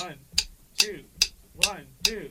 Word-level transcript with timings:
One, 0.00 0.14
two, 0.78 1.04
one, 1.66 1.86
two. 2.02 2.30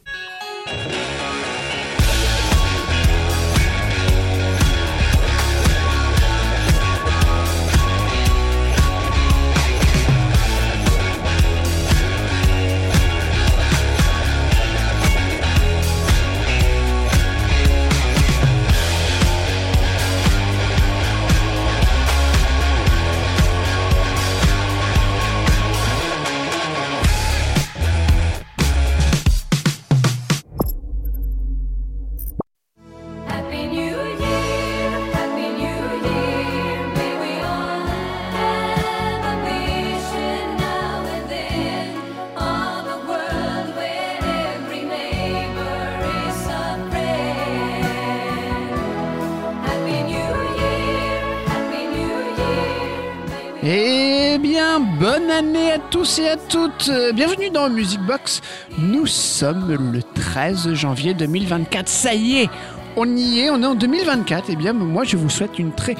Euh, 56.88 57.12
Bienvenue 57.12 57.50
dans 57.50 57.70
Music 57.70 58.00
Box. 58.02 58.42
Nous 58.78 59.06
sommes 59.06 59.92
le 59.92 60.02
13 60.02 60.74
janvier 60.76 61.14
2024. 61.14 61.90
Ça 61.90 62.13
y 62.13 62.38
est, 62.38 62.49
on 62.96 63.18
y 63.18 63.40
est, 63.40 63.49
on 63.49 63.62
est 63.62 63.66
en 63.66 63.76
2024. 63.76 64.45
Eh 64.49 64.55
bien, 64.55 64.71
moi, 64.71 65.03
je 65.03 65.17
vous 65.17 65.30
souhaite 65.30 65.59
une 65.59 65.73
très 65.73 65.95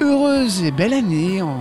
heureuse 0.00 0.64
et 0.64 0.72
belle 0.72 0.94
année 0.94 1.42
en, 1.42 1.60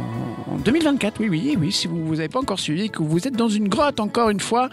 en 0.52 0.55
2024. 0.57 1.19
Oui, 1.19 1.27
oui, 1.30 1.55
oui. 1.59 1.72
Si 1.72 1.85
vous 1.85 2.16
n'avez 2.16 2.27
pas 2.27 2.39
encore 2.39 2.59
suivi, 2.59 2.89
que 2.89 3.03
vous 3.03 3.27
êtes 3.27 3.35
dans 3.35 3.49
une 3.49 3.67
grotte 3.67 3.99
encore 3.99 4.30
une 4.30 4.39
fois, 4.39 4.69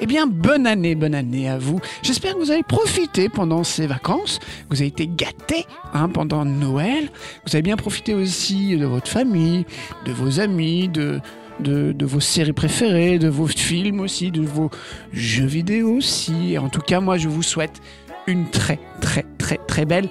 eh 0.00 0.06
bien, 0.06 0.26
bonne 0.26 0.66
année, 0.66 0.96
bonne 0.96 1.14
année 1.14 1.48
à 1.48 1.56
vous. 1.56 1.78
J'espère 2.02 2.34
que 2.34 2.38
vous 2.38 2.50
avez 2.50 2.64
profité 2.64 3.28
pendant 3.28 3.62
ces 3.62 3.86
vacances. 3.86 4.40
Vous 4.70 4.78
avez 4.78 4.88
été 4.88 5.06
gâtés 5.06 5.66
hein, 5.94 6.08
pendant 6.08 6.44
Noël. 6.44 7.10
Vous 7.46 7.54
avez 7.54 7.62
bien 7.62 7.76
profité 7.76 8.12
aussi 8.14 8.76
de 8.76 8.86
votre 8.86 9.08
famille, 9.08 9.66
de 10.04 10.12
vos 10.12 10.40
amis, 10.40 10.88
de, 10.88 11.20
de, 11.60 11.94
vos 12.04 12.20
séries 12.20 12.52
préférées, 12.52 13.18
de 13.18 13.28
vos 13.28 13.46
films 13.46 14.00
aussi, 14.00 14.30
de 14.30 14.42
vos 14.42 14.70
jeux 15.12 15.46
vidéo 15.46 15.96
aussi. 15.96 16.56
En 16.58 16.68
tout 16.68 16.80
cas, 16.80 17.00
moi, 17.00 17.18
je 17.18 17.28
vous 17.28 17.42
souhaite 17.42 17.80
une 18.26 18.50
très, 18.50 18.78
très, 19.00 19.24
très, 19.38 19.58
très 19.58 19.84
belle 19.84 20.08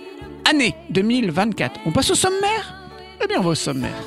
année 0.49 0.75
2024. 0.91 1.81
On 1.85 1.91
passe 1.91 2.11
au 2.11 2.15
sommaire? 2.15 2.75
Eh 3.23 3.27
bien, 3.27 3.39
on 3.39 3.43
va 3.43 3.49
au 3.49 3.55
sommaire. 3.55 4.03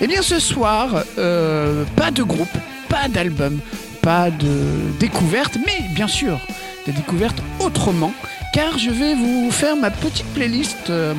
Eh 0.00 0.06
bien, 0.06 0.22
ce 0.22 0.38
soir, 0.38 1.04
euh, 1.18 1.84
pas 1.96 2.10
de 2.10 2.22
groupe, 2.22 2.48
pas 2.88 3.08
d'album, 3.08 3.60
pas 4.02 4.30
de 4.30 4.98
découverte, 4.98 5.58
mais 5.66 5.94
bien 5.94 6.08
sûr, 6.08 6.40
des 6.86 6.92
découvertes 6.92 7.42
autrement, 7.60 8.14
car 8.54 8.78
je 8.78 8.90
vais 8.90 9.14
vous 9.14 9.50
faire 9.50 9.76
ma 9.76 9.90
petite 9.90 10.26
playlist 10.32 10.88
euh, 10.88 11.14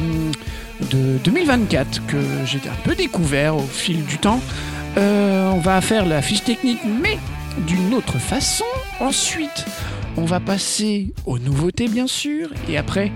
de 0.90 1.18
2024 1.24 2.06
que 2.08 2.18
j'ai 2.46 2.60
un 2.68 2.84
peu 2.84 2.96
découvert 2.96 3.56
au 3.56 3.62
fil 3.62 4.04
du 4.06 4.18
temps. 4.18 4.40
Euh, 4.98 5.50
on 5.52 5.60
va 5.60 5.80
faire 5.82 6.06
la 6.06 6.22
fiche 6.22 6.44
technique, 6.44 6.80
mais 6.86 7.18
d'une 7.68 7.94
autre 7.94 8.18
façon. 8.18 8.66
Ensuite, 9.00 9.66
on 10.18 10.26
va 10.26 10.40
passer 10.40 11.14
aux 11.26 11.40
nouveautés, 11.40 11.88
bien 11.88 12.08
sûr, 12.08 12.50
et 12.68 12.78
après, 12.78 13.12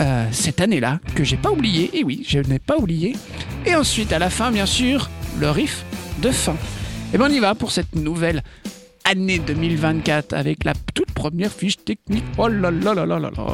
euh, 0.00 0.26
cette 0.30 0.60
année-là, 0.60 1.00
que 1.14 1.24
j'ai 1.24 1.36
pas 1.36 1.50
oublié, 1.50 1.90
et 1.98 2.04
oui, 2.04 2.24
je 2.26 2.38
n'ai 2.38 2.58
pas 2.58 2.76
oublié. 2.76 3.16
Et 3.66 3.74
ensuite, 3.74 4.12
à 4.12 4.18
la 4.18 4.30
fin, 4.30 4.50
bien 4.50 4.66
sûr, 4.66 5.10
le 5.38 5.50
riff 5.50 5.84
de 6.20 6.30
fin. 6.30 6.56
Et 7.12 7.18
bien, 7.18 7.28
on 7.28 7.32
y 7.32 7.38
va 7.38 7.54
pour 7.54 7.70
cette 7.70 7.94
nouvelle 7.94 8.42
année 9.04 9.38
2024 9.38 10.34
avec 10.34 10.64
la 10.64 10.74
toute 10.94 11.10
première 11.12 11.52
fiche 11.52 11.82
technique. 11.82 12.24
Oh 12.36 12.48
là 12.48 12.70
là 12.70 12.94
là 12.94 13.06
là 13.06 13.18
là 13.18 13.30
là. 13.34 13.46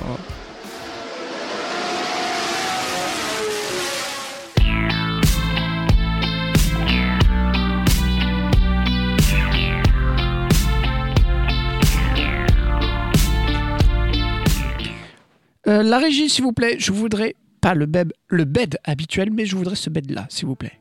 Euh, 15.66 15.82
la 15.82 15.98
régie, 15.98 16.28
s'il 16.28 16.44
vous 16.44 16.52
plaît, 16.52 16.76
je 16.78 16.92
voudrais 16.92 17.34
pas 17.60 17.74
le 17.74 17.86
bed, 17.86 18.12
le 18.28 18.44
bed 18.44 18.78
habituel, 18.84 19.30
mais 19.32 19.46
je 19.46 19.56
voudrais 19.56 19.76
ce 19.76 19.90
bed-là, 19.90 20.26
s'il 20.28 20.46
vous 20.46 20.56
plaît. 20.56 20.80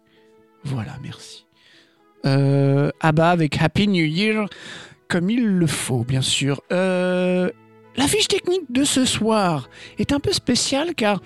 Voilà, 0.63 0.97
merci. 1.01 1.45
Euh, 2.25 2.91
Abba 2.99 3.31
avec 3.31 3.61
Happy 3.61 3.87
New 3.87 4.05
Year, 4.05 4.47
comme 5.07 5.29
il 5.29 5.45
le 5.45 5.67
faut, 5.67 6.03
bien 6.03 6.21
sûr. 6.21 6.61
Euh, 6.71 7.49
la 7.95 8.07
fiche 8.07 8.27
technique 8.27 8.71
de 8.71 8.83
ce 8.83 9.05
soir 9.05 9.69
est 9.97 10.11
un 10.11 10.19
peu 10.19 10.31
spéciale 10.31 10.95
car 10.95 11.21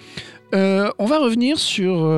on 0.53 1.05
va 1.05 1.19
revenir 1.19 1.59
sur 1.59 2.09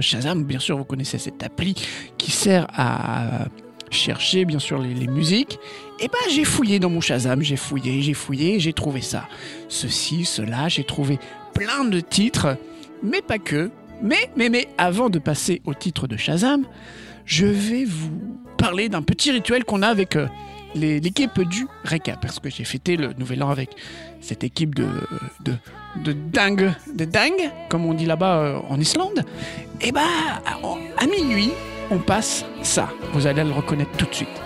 Shazam. 0.00 0.44
Bien 0.44 0.58
sûr, 0.58 0.76
vous 0.76 0.84
connaissez 0.84 1.18
cette 1.18 1.42
appli 1.42 1.74
qui 2.18 2.30
sert 2.30 2.66
à 2.74 3.46
chercher, 3.90 4.44
bien 4.44 4.58
sûr, 4.58 4.78
les 4.78 5.06
musiques. 5.06 5.58
Et 6.02 6.08
ben, 6.08 6.18
j'ai 6.30 6.44
fouillé 6.44 6.78
dans 6.78 6.88
mon 6.88 7.02
Shazam, 7.02 7.42
j'ai 7.42 7.56
fouillé, 7.56 8.00
j'ai 8.00 8.14
fouillé, 8.14 8.58
j'ai 8.58 8.72
trouvé 8.72 9.02
ça. 9.02 9.28
Ceci, 9.68 10.24
cela, 10.24 10.68
j'ai 10.68 10.84
trouvé 10.84 11.18
plein 11.52 11.84
de 11.84 12.00
titres, 12.00 12.56
mais 13.02 13.20
pas 13.20 13.38
que. 13.38 13.70
Mais, 14.02 14.30
mais, 14.34 14.48
mais, 14.48 14.68
avant 14.78 15.10
de 15.10 15.18
passer 15.18 15.60
au 15.66 15.74
titre 15.74 16.06
de 16.06 16.16
Shazam, 16.16 16.64
je 17.26 17.44
vais 17.44 17.84
vous 17.84 18.18
parler 18.56 18.88
d'un 18.88 19.02
petit 19.02 19.30
rituel 19.30 19.64
qu'on 19.64 19.82
a 19.82 19.88
avec 19.88 20.16
euh, 20.16 20.26
l'équipe 20.74 21.38
du 21.42 21.66
RECA, 21.84 22.16
parce 22.16 22.38
que 22.38 22.48
j'ai 22.48 22.64
fêté 22.64 22.96
le 22.96 23.12
nouvel 23.18 23.42
an 23.42 23.50
avec 23.50 23.70
cette 24.22 24.42
équipe 24.42 24.74
de, 24.74 24.86
de, 25.44 25.54
de 26.02 26.12
dingue, 26.12 26.72
de 26.94 27.04
dingue, 27.04 27.50
comme 27.68 27.84
on 27.84 27.92
dit 27.92 28.06
là-bas 28.06 28.38
euh, 28.38 28.58
en 28.70 28.80
Islande. 28.80 29.22
Et 29.82 29.92
bah, 29.92 30.00
à, 30.46 30.56
à 31.02 31.06
minuit, 31.06 31.50
on 31.90 31.98
passe 31.98 32.46
ça. 32.62 32.88
Vous 33.12 33.26
allez 33.26 33.44
le 33.44 33.52
reconnaître 33.52 33.92
tout 33.98 34.06
de 34.06 34.14
suite. 34.14 34.40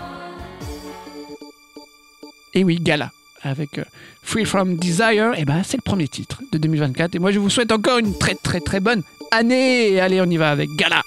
Et 2.54 2.64
oui, 2.64 2.78
Gala, 2.80 3.10
avec 3.42 3.78
euh, 3.78 3.84
Free 4.22 4.44
From 4.44 4.76
Desire, 4.76 5.32
et 5.36 5.44
bah, 5.44 5.62
c'est 5.64 5.76
le 5.76 5.82
premier 5.82 6.08
titre 6.08 6.40
de 6.52 6.58
2024. 6.58 7.16
Et 7.16 7.18
moi, 7.18 7.32
je 7.32 7.38
vous 7.38 7.50
souhaite 7.50 7.72
encore 7.72 7.98
une 7.98 8.16
très 8.16 8.34
très 8.34 8.60
très 8.60 8.80
bonne 8.80 9.02
année. 9.30 10.00
Allez, 10.00 10.20
on 10.20 10.26
y 10.26 10.36
va 10.36 10.50
avec 10.50 10.70
Gala. 10.76 11.02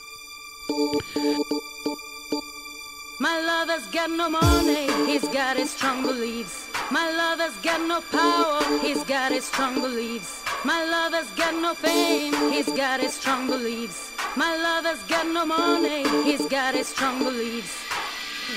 My 3.20 3.42
lover's 3.42 3.88
got 3.92 4.12
no 4.12 4.30
money, 4.30 4.88
he's 5.08 5.28
got 5.30 5.58
his 5.58 5.72
strong 5.72 6.04
beliefs. 6.04 6.68
My 6.92 7.10
lover's 7.12 7.58
got 7.64 7.82
no 7.88 8.02
power, 8.12 8.62
he's 8.82 9.04
got 9.06 9.32
his 9.32 9.46
strong 9.46 9.82
beliefs. 9.82 10.44
My 10.64 10.84
lover's 10.86 11.30
got 11.36 11.56
no 11.56 11.74
fame, 11.74 12.34
he's 12.52 12.72
got 12.74 13.00
his 13.00 13.14
strong 13.14 13.48
beliefs. 13.48 14.12
My 14.36 14.56
lover's 14.56 15.02
got 15.08 15.26
no 15.26 15.46
money, 15.46 16.04
he's 16.26 16.46
got 16.46 16.76
his 16.76 16.88
strong 16.88 17.24
beliefs. 17.24 17.74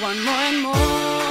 One 0.02 0.22
more 0.24 0.34
and 0.34 0.62
more, 0.62 1.29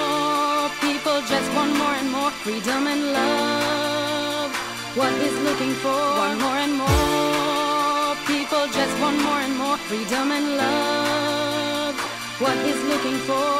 people 0.81 1.21
just 1.33 1.49
want 1.53 1.71
more 1.77 1.95
and 2.01 2.09
more 2.11 2.31
freedom 2.43 2.87
and 2.87 3.01
love. 3.13 4.51
What 4.95 5.13
is 5.13 5.35
looking 5.47 5.73
for, 5.83 5.99
one 6.25 6.37
more 6.39 6.59
and 6.65 6.73
more, 6.83 8.15
people 8.25 8.65
just 8.79 8.93
want 9.01 9.17
more 9.21 9.41
and 9.45 9.55
more 9.57 9.77
freedom 9.87 10.31
and 10.31 10.57
love 10.57 11.95
What 12.39 12.57
is 12.71 12.79
looking 12.91 13.19
for. 13.29 13.59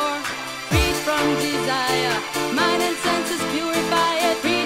Freed 0.70 0.97
from 1.06 1.25
desire, 1.47 2.16
mind 2.53 2.82
and 2.88 2.96
senses 2.97 3.41
purify 3.52 4.14
it. 4.29 4.59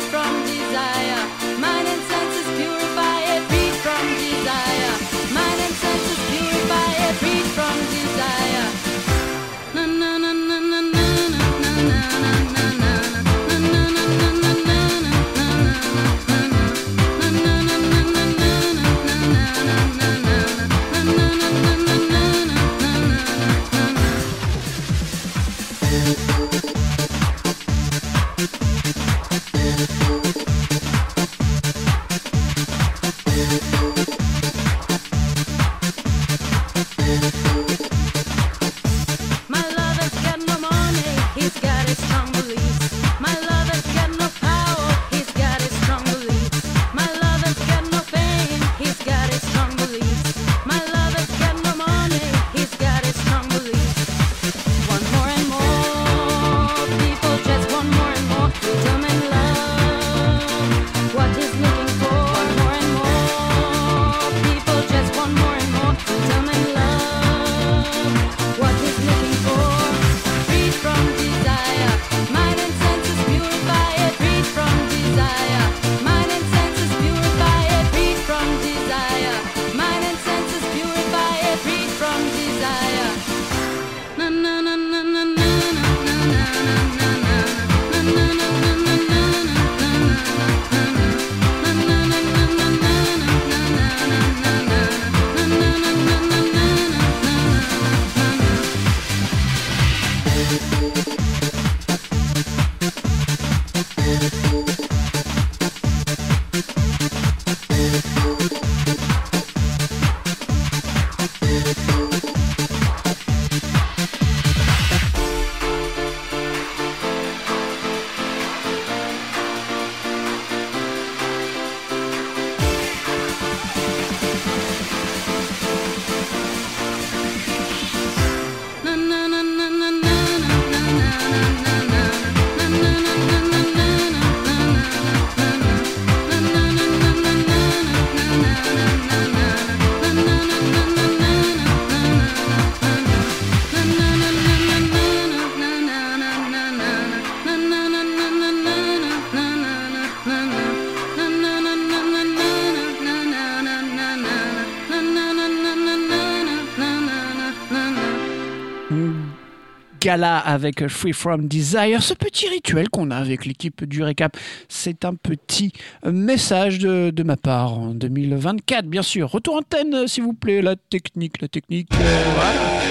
Gala 160.04 160.38
avec 160.38 160.86
Free 160.90 161.14
From 161.14 161.48
Desire. 161.48 162.04
Ce 162.04 162.14
petit 162.14 162.50
rituel 162.50 162.90
qu'on 162.90 163.10
a 163.10 163.16
avec 163.16 163.46
l'équipe 163.46 163.86
du 163.86 164.04
récap, 164.04 164.36
c'est 164.68 165.06
un 165.06 165.16
petit 165.16 165.72
message 166.06 166.80
de, 166.80 167.10
de 167.10 167.24
ma 167.24 167.38
part 167.38 167.80
en 167.80 167.94
2024, 167.94 168.86
bien 168.86 169.02
sûr. 169.02 169.30
Retour 169.32 169.56
antenne, 169.56 170.06
s'il 170.10 170.24
vous 170.24 170.34
plaît, 170.34 170.62
la 170.62 170.76
technique, 170.76 171.42
la 171.42 171.48
technique. 171.48 171.88
euh, 171.94 172.24
voilà. 172.36 172.84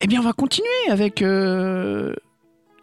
Eh 0.00 0.06
bien, 0.06 0.20
on 0.20 0.24
va 0.24 0.32
continuer 0.34 0.68
avec 0.88 1.20
euh, 1.22 2.14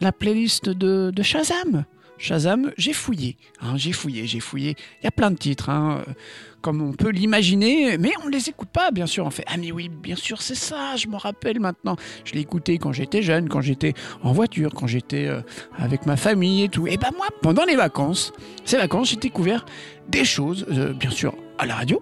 la 0.02 0.12
playlist 0.12 0.70
de, 0.70 1.12
de 1.16 1.24
Shazam. 1.24 1.86
Shazam, 2.18 2.72
j'ai 2.78 2.94
fouillé, 2.94 3.38
hein, 3.62 3.76
j'ai 3.76 3.92
fouillé, 3.92 4.26
j'ai 4.26 4.40
fouillé. 4.40 4.76
Il 5.02 5.04
y 5.04 5.08
a 5.08 5.12
plein 5.12 5.32
de 5.32 5.38
titres, 5.38 5.70
hein, 5.70 6.04
euh, 6.08 6.14
comme 6.62 6.82
on 6.82 6.94
peut 6.94 7.10
l'imaginer, 7.10 7.98
mais 7.98 8.12
on 8.24 8.28
ne 8.28 8.32
les 8.32 8.50
écoute 8.50 8.70
pas, 8.70 8.92
bien 8.92 9.06
sûr. 9.06 9.26
On 9.26 9.30
fait 9.30 9.44
Ah, 9.48 9.58
mais 9.58 9.72
oui, 9.72 9.90
bien 9.90 10.16
sûr, 10.16 10.42
c'est 10.42 10.56
ça, 10.56 10.96
je 10.96 11.08
me 11.08 11.18
rappelle 11.18 11.60
maintenant. 11.60 11.98
Je 12.24 12.34
l'ai 12.34 12.42
écouté 12.42 12.78
quand 12.78 12.94
j'étais 12.94 13.22
jeune, 13.22 13.50
quand 13.50 13.62
j'étais 13.62 13.94
en 14.24 14.32
voiture, 14.32 14.74
quand 14.74 14.88
j'étais 14.88 15.28
euh, 15.28 15.42
avec 15.78 16.06
ma 16.06 16.16
famille 16.16 16.64
et 16.64 16.70
tout. 16.70 16.88
Et 16.88 16.98
ben 16.98 17.12
moi, 17.18 17.28
pendant 17.42 17.66
les 17.66 17.76
vacances, 17.76 18.32
ces 18.64 18.78
vacances, 18.78 19.10
j'ai 19.10 19.18
découvert 19.18 19.66
des 20.08 20.24
choses, 20.26 20.66
euh, 20.72 20.94
bien 20.94 21.12
sûr, 21.12 21.36
à 21.58 21.66
la 21.66 21.76
radio, 21.76 22.02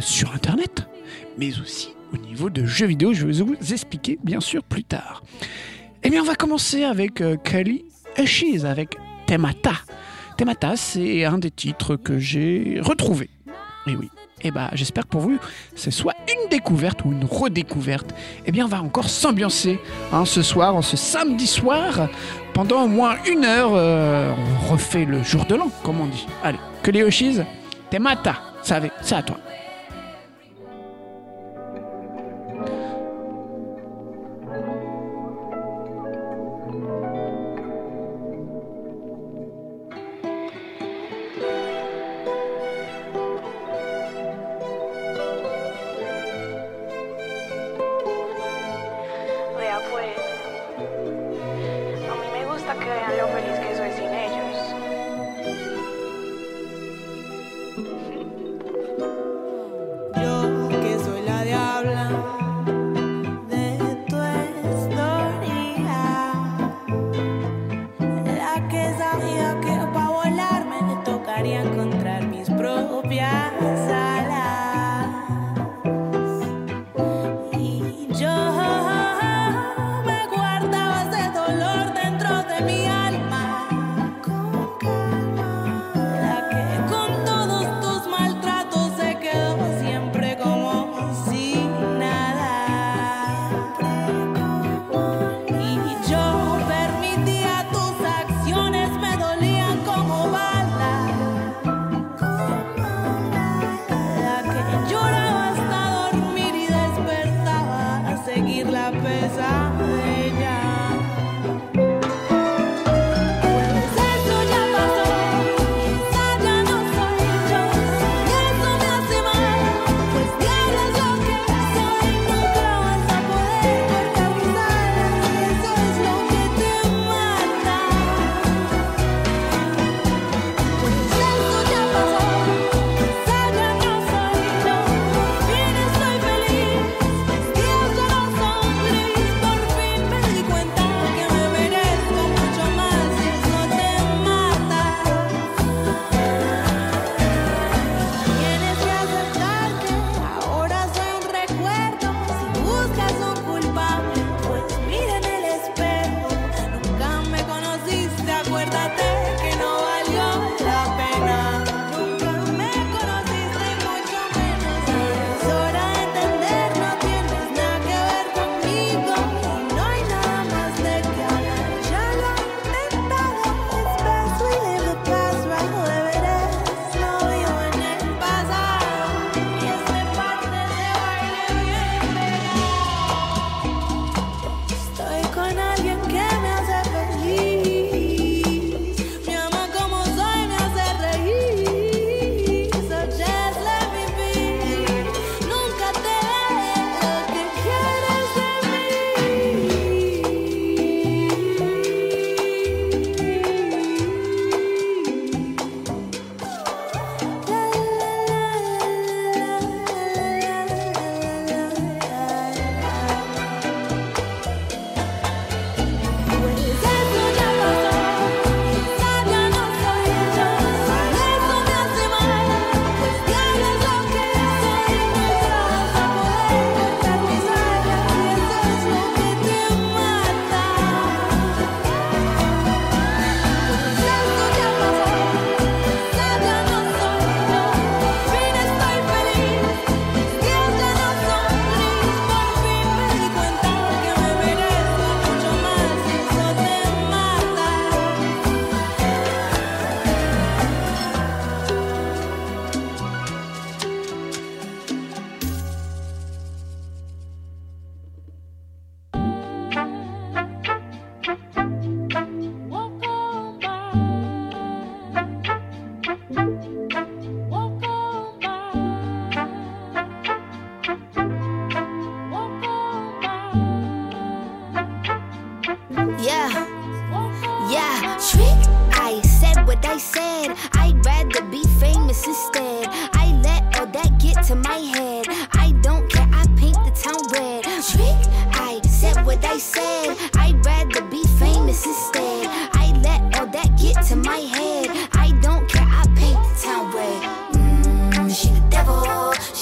sur 0.00 0.32
Internet, 0.32 0.88
mais 1.36 1.50
aussi 1.60 1.90
au 2.14 2.16
niveau 2.16 2.50
de 2.50 2.64
jeux 2.64 2.86
vidéo. 2.86 3.12
Je 3.12 3.26
vais 3.26 3.42
vous 3.42 3.72
expliquer, 3.72 4.18
bien 4.22 4.40
sûr, 4.40 4.62
plus 4.62 4.84
tard. 4.84 5.22
Eh 6.02 6.10
bien, 6.10 6.22
on 6.22 6.24
va 6.24 6.34
commencer 6.34 6.84
avec 6.84 7.20
euh, 7.20 7.36
Avec 8.64 8.96
Temata. 9.26 9.72
Temata, 10.36 10.76
c'est 10.76 11.24
un 11.24 11.38
des 11.38 11.50
titres 11.50 11.96
que 11.96 12.18
j'ai 12.18 12.78
retrouvé. 12.82 13.30
Et 13.86 13.94
oui. 13.94 14.10
Et 14.42 14.50
bah, 14.50 14.70
j'espère 14.74 15.04
que 15.04 15.08
pour 15.08 15.22
vous, 15.22 15.38
c'est 15.74 15.90
soit 15.90 16.14
une 16.28 16.48
découverte 16.50 17.04
ou 17.04 17.12
une 17.12 17.24
redécouverte. 17.24 18.14
Eh 18.44 18.52
bien, 18.52 18.66
on 18.66 18.68
va 18.68 18.82
encore 18.82 19.08
s'ambiancer 19.08 19.78
hein, 20.12 20.24
ce 20.24 20.42
soir, 20.42 20.82
ce 20.84 20.96
samedi 20.96 21.46
soir, 21.46 22.08
pendant 22.52 22.84
au 22.84 22.88
moins 22.88 23.16
une 23.26 23.44
heure. 23.44 23.72
euh, 23.74 24.34
on 24.34 24.72
refait 24.72 25.04
le 25.04 25.22
jour 25.22 25.46
de 25.46 25.54
l'an, 25.54 25.70
comme 25.82 26.00
on 26.00 26.06
dit. 26.06 26.26
Allez, 26.44 26.58
que 26.82 26.90
les 26.90 27.00
Yoshis, 27.00 27.38
Temata, 27.90 28.36
ça 28.62 28.80
c'est 29.02 29.14
à 29.14 29.22
toi. 29.22 29.38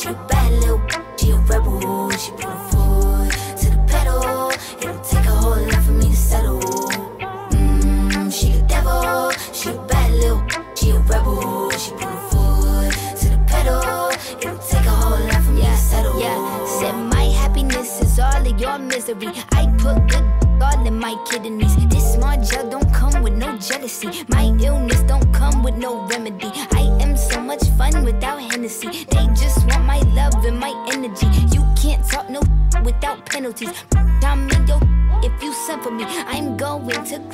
She 0.05 0.11
a 0.11 0.15
bad 0.29 0.53
little, 0.61 0.81
she 1.17 1.31
a 1.31 1.37
rebel. 1.37 2.11
She 2.11 2.31
put 2.33 2.45
her 2.45 2.69
foot 2.69 3.31
to 3.61 3.71
the 3.71 3.79
pedal. 3.89 4.51
It'll 4.83 5.01
take 5.01 5.25
a 5.25 5.31
whole 5.31 5.57
lot 5.57 5.83
for 5.83 5.93
me 5.93 6.11
to 6.11 6.17
settle. 6.17 6.61
Mm, 7.51 8.31
she 8.31 8.53
the 8.53 8.63
devil, 8.67 9.31
she 9.53 9.71
a 9.71 9.73
bad 9.89 10.13
little, 10.13 10.45
she 10.77 10.91
a 10.91 10.99
rebel. 10.99 11.71
She 11.71 11.91
put 11.93 12.03
her 12.03 12.29
foot 12.29 12.93
to 13.21 13.29
the 13.31 13.39
pedal. 13.47 14.11
It'll 14.43 14.59
take 14.59 14.85
a 14.85 14.91
whole 14.91 15.25
lot 15.27 15.43
for 15.43 15.53
me 15.53 15.63
to 15.63 15.77
settle. 15.77 16.21
Yeah, 16.21 16.67
said 16.67 16.97
my 16.97 17.25
happiness 17.41 18.03
is 18.03 18.19
all 18.19 18.47
of 18.47 18.61
your 18.61 18.79
misery. 18.79 19.29
I 19.53 19.73
put 19.79 20.07
good 20.11 20.25
all 20.61 20.87
in 20.87 20.99
my 20.99 21.17
kidneys. 21.31 21.84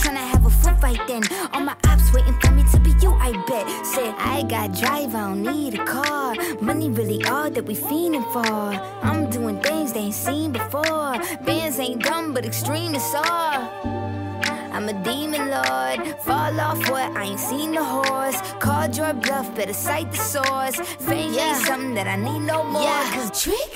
Tryna 0.00 0.26
have 0.32 0.44
a 0.44 0.50
foot 0.50 0.80
fight 0.80 1.00
then. 1.08 1.22
All 1.52 1.60
my 1.60 1.76
ops 1.86 2.12
waiting 2.12 2.38
for 2.40 2.50
me 2.52 2.64
to 2.72 2.78
be 2.80 2.90
you, 3.02 3.12
I 3.12 3.32
bet. 3.48 3.66
Said, 3.86 4.14
I 4.18 4.42
got 4.42 4.74
drive, 4.78 5.14
I 5.14 5.20
don't 5.28 5.42
need 5.42 5.74
a 5.74 5.84
car. 5.84 6.34
Money 6.60 6.90
really 6.90 7.24
all 7.24 7.50
that 7.50 7.64
we 7.64 7.74
fiending 7.74 8.26
for. 8.32 8.46
I'm 9.06 9.30
doing 9.30 9.60
things 9.60 9.92
they 9.92 10.00
ain't 10.00 10.14
seen 10.14 10.52
before. 10.52 11.18
Bands 11.46 11.78
ain't 11.78 12.02
dumb, 12.02 12.34
but 12.34 12.44
extreme 12.44 12.94
is 12.94 13.14
all. 13.14 13.96
I'm 14.76 14.90
a 14.90 15.04
demon 15.04 15.48
lord. 15.48 16.20
Fall 16.20 16.60
off 16.60 16.90
what? 16.90 17.16
I 17.16 17.24
ain't 17.24 17.40
seen 17.40 17.72
the 17.72 17.82
horse. 17.82 18.38
Called 18.60 18.94
your 18.94 19.14
bluff, 19.14 19.54
better 19.56 19.72
cite 19.72 20.10
the 20.12 20.18
source. 20.18 20.76
Fame 21.00 21.32
ain't 21.32 21.64
something 21.64 21.94
that 21.94 22.06
I 22.06 22.16
need 22.16 22.40
no 22.40 22.62
more. 22.62 22.82
Yeah. 22.82 23.10
Cause 23.14 23.42
trick, 23.42 23.75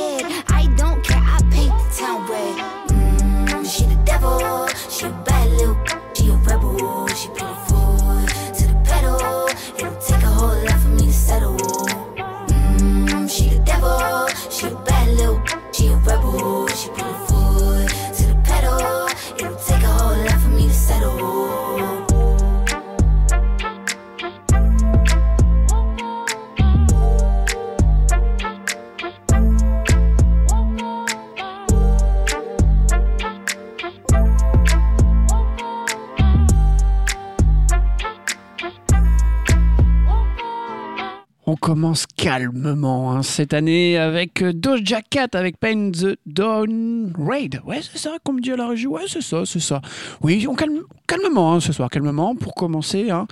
Calmement 42.17 43.11
hein, 43.11 43.23
cette 43.23 43.53
année 43.53 43.97
avec 43.97 44.41
euh, 44.41 44.53
Doja 44.53 45.01
Cat 45.01 45.27
avec 45.33 45.57
Pain 45.57 45.91
the 45.91 46.17
Dawn 46.25 47.13
Raid. 47.17 47.61
Ouais, 47.65 47.79
c'est 47.81 47.97
ça, 47.97 48.11
comme 48.23 48.39
dit 48.39 48.51
à 48.51 48.55
la 48.55 48.67
régie. 48.67 48.87
Ouais, 48.87 49.03
c'est 49.07 49.21
ça, 49.21 49.43
c'est 49.45 49.59
ça. 49.59 49.81
Oui, 50.21 50.45
on 50.49 50.55
calme, 50.55 50.81
calmement 51.07 51.53
hein, 51.53 51.59
ce 51.59 51.73
soir, 51.73 51.89
calmement 51.89 52.35
pour 52.35 52.53
commencer. 52.55 53.09
hein. 53.11 53.27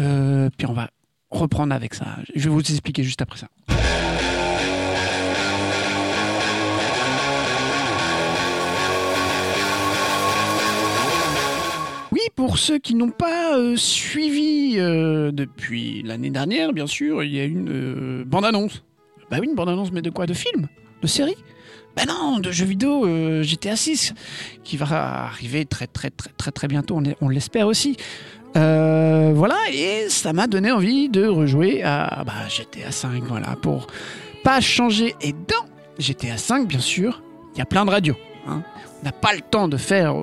Euh, 0.00 0.48
puis 0.56 0.66
on 0.66 0.72
va 0.72 0.88
reprendre 1.30 1.74
avec 1.74 1.94
ça. 1.94 2.06
Je 2.34 2.44
vais 2.48 2.54
vous 2.54 2.60
expliquer 2.60 3.02
juste 3.02 3.22
après 3.22 3.38
ça. 3.38 3.48
Pour 12.34 12.58
ceux 12.58 12.78
qui 12.78 12.94
n'ont 12.94 13.10
pas 13.10 13.56
euh, 13.56 13.76
suivi 13.76 14.74
euh, 14.78 15.30
depuis 15.32 16.02
l'année 16.02 16.30
dernière, 16.30 16.72
bien 16.72 16.86
sûr, 16.86 17.22
il 17.22 17.34
y 17.34 17.40
a 17.40 17.44
une 17.44 17.68
euh, 17.70 18.24
bande-annonce. 18.24 18.82
Bah 19.30 19.38
oui, 19.40 19.46
une 19.48 19.54
bande-annonce, 19.54 19.92
mais 19.92 20.02
de 20.02 20.10
quoi? 20.10 20.26
De 20.26 20.34
film? 20.34 20.68
De 21.02 21.06
série? 21.06 21.36
Bah 21.96 22.02
non, 22.06 22.38
de 22.38 22.50
jeux 22.50 22.66
vidéo 22.66 23.04
GTA 23.42 23.74
6, 23.74 24.14
qui 24.62 24.76
va 24.76 25.24
arriver 25.24 25.64
très 25.64 25.88
très 25.88 26.10
très 26.10 26.30
très 26.36 26.52
très 26.52 26.68
bientôt, 26.68 27.02
on, 27.20 27.28
l'espère 27.28 27.66
aussi. 27.66 27.96
Voilà, 28.54 29.56
et 29.72 30.08
ça 30.08 30.32
m'a 30.32 30.46
donné 30.46 30.70
envie 30.70 31.08
de 31.08 31.26
rejouer 31.26 31.82
à 31.82 32.22
bah, 32.24 32.48
GTA 32.48 32.92
5, 32.92 33.24
voilà, 33.24 33.56
pour 33.56 33.88
pas 34.44 34.60
changer. 34.60 35.16
Et 35.20 35.32
dans 35.32 35.66
GTA 35.98 36.36
5, 36.36 36.68
bien 36.68 36.78
sûr, 36.78 37.22
il 37.54 37.58
y 37.58 37.62
a 37.62 37.66
plein 37.66 37.84
de 37.84 37.90
radios. 37.90 38.16
hein. 38.46 38.62
On 39.02 39.04
n'a 39.04 39.12
pas 39.12 39.34
le 39.34 39.40
temps 39.40 39.66
de 39.66 39.76
faire 39.76 40.14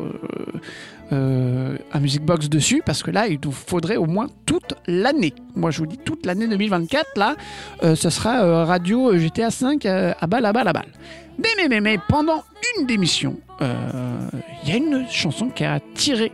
euh, 1.11 1.77
un 1.93 1.99
Music 1.99 2.23
Box 2.23 2.49
dessus 2.49 2.81
parce 2.85 3.03
que 3.03 3.11
là, 3.11 3.27
il 3.27 3.39
nous 3.43 3.51
faudrait 3.51 3.97
au 3.97 4.05
moins 4.05 4.27
toute 4.45 4.73
l'année. 4.87 5.33
Moi, 5.55 5.71
je 5.71 5.79
vous 5.79 5.85
dis 5.85 5.97
toute 5.97 6.25
l'année 6.25 6.47
2024. 6.47 7.17
Là, 7.17 7.35
euh, 7.83 7.95
ce 7.95 8.09
sera 8.09 8.43
euh, 8.43 8.65
radio 8.65 9.17
GTA 9.17 9.51
5 9.51 9.85
euh, 9.85 10.13
à 10.19 10.27
balle, 10.27 10.45
à 10.45 10.53
balle, 10.53 10.67
à 10.67 10.73
balle. 10.73 10.91
Mais, 11.37 11.49
mais, 11.57 11.67
mais, 11.67 11.81
mais 11.81 11.99
pendant 12.09 12.43
une 12.77 12.87
démission, 12.87 13.37
il 13.61 14.69
y 14.69 14.71
a 14.71 14.75
une 14.75 15.05
chanson 15.09 15.49
qui 15.49 15.63
a 15.63 15.79
tiré 15.93 16.31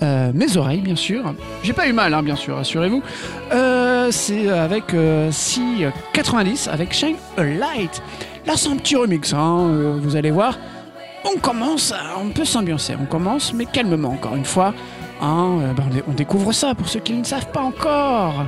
mes 0.00 0.56
oreilles, 0.56 0.80
bien 0.80 0.96
sûr. 0.96 1.34
J'ai 1.62 1.74
pas 1.74 1.86
eu 1.86 1.92
mal, 1.92 2.14
hein, 2.14 2.22
bien 2.22 2.36
sûr, 2.36 2.56
rassurez-vous. 2.56 3.02
C'est 4.10 4.48
avec 4.48 4.94
euh, 4.94 5.30
C90 5.30 6.70
avec 6.70 6.92
Shine 6.94 7.16
a 7.36 7.44
Light. 7.44 8.02
Là, 8.46 8.54
c'est 8.56 8.70
un 8.70 8.76
petit 8.76 8.96
remix, 8.96 9.34
hein, 9.34 9.96
vous 10.00 10.16
allez 10.16 10.30
voir. 10.30 10.58
On 11.30 11.38
commence, 11.38 11.92
on 12.18 12.30
peut 12.30 12.44
s'ambiancer, 12.44 12.94
on 13.00 13.04
commence, 13.04 13.52
mais 13.52 13.66
calmement, 13.66 14.10
encore 14.10 14.34
une 14.34 14.44
fois. 14.44 14.72
hein, 15.20 15.58
euh, 15.60 15.72
ben, 15.74 15.84
on 16.08 16.12
découvre 16.12 16.52
ça 16.52 16.74
pour 16.74 16.88
ceux 16.88 17.00
qui 17.00 17.12
ne 17.12 17.24
savent 17.24 17.50
pas 17.50 17.60
encore. 17.60 18.46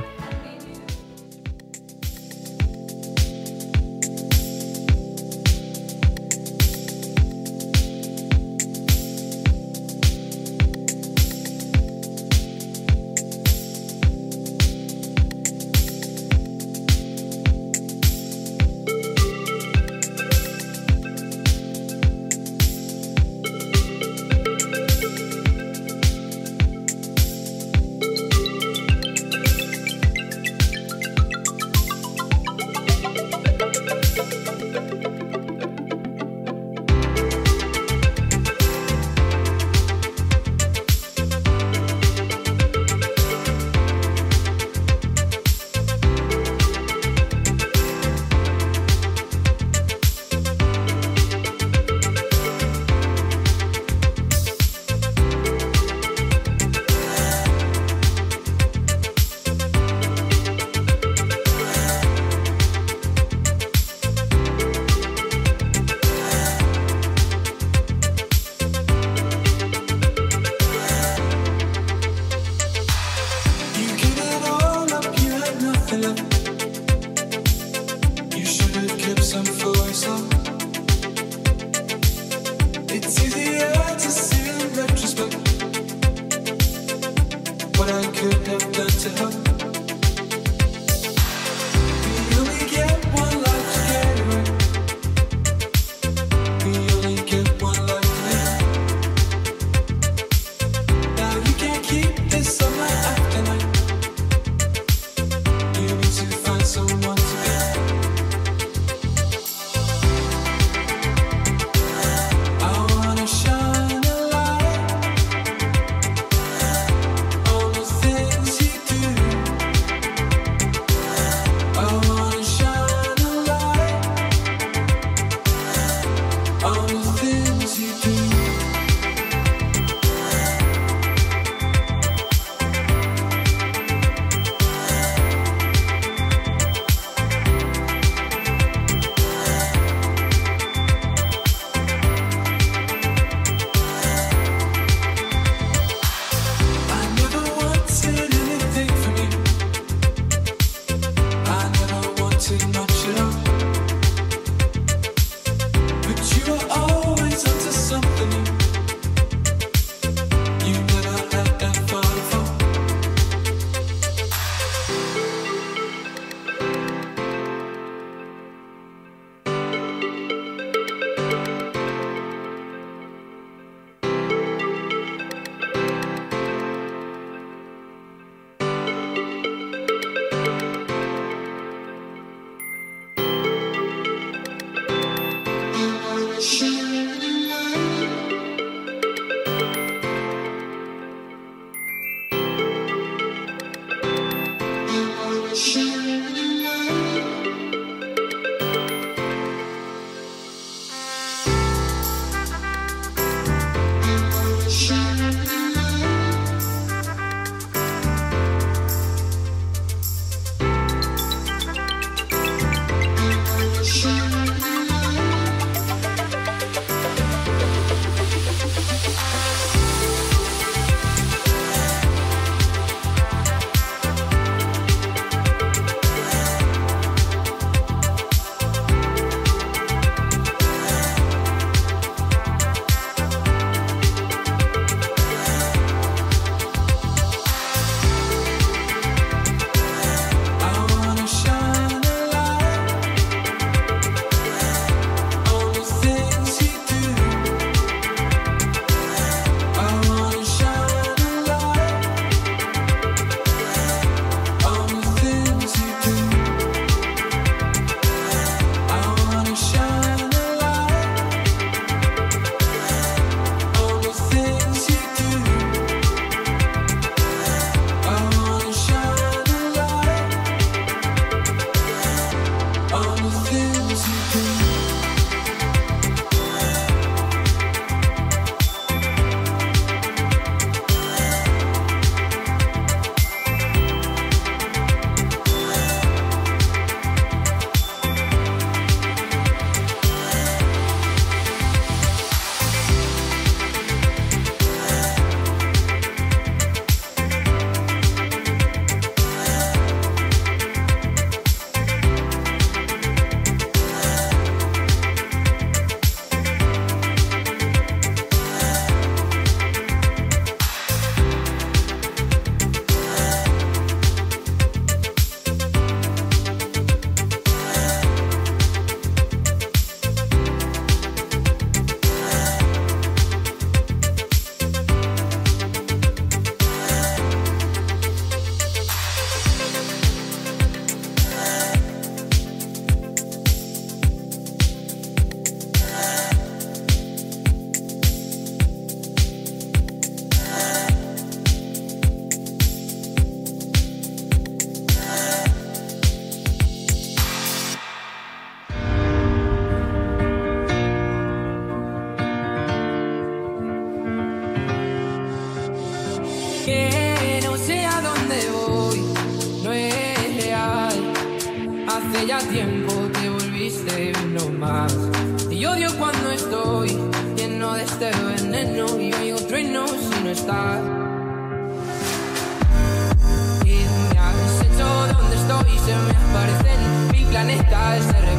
dies 377.71 378.30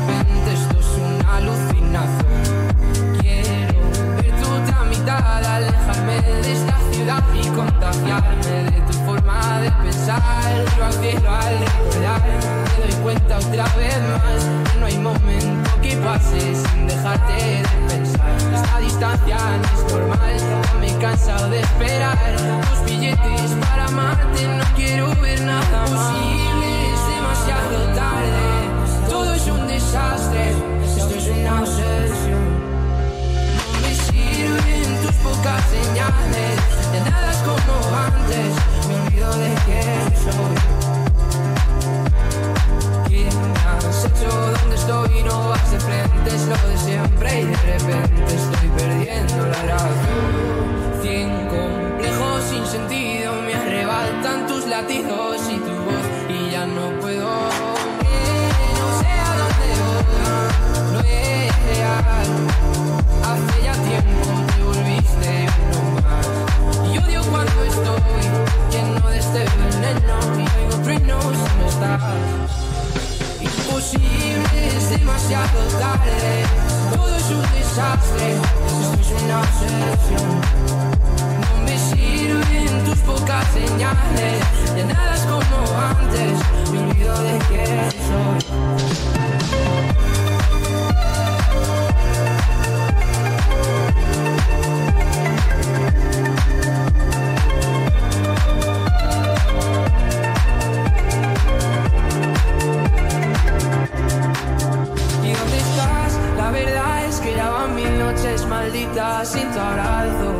noches 108.12 108.46
malditas 108.46 109.29
sin 109.29 109.51
tu 109.51 109.59
abrazo. 109.59 110.33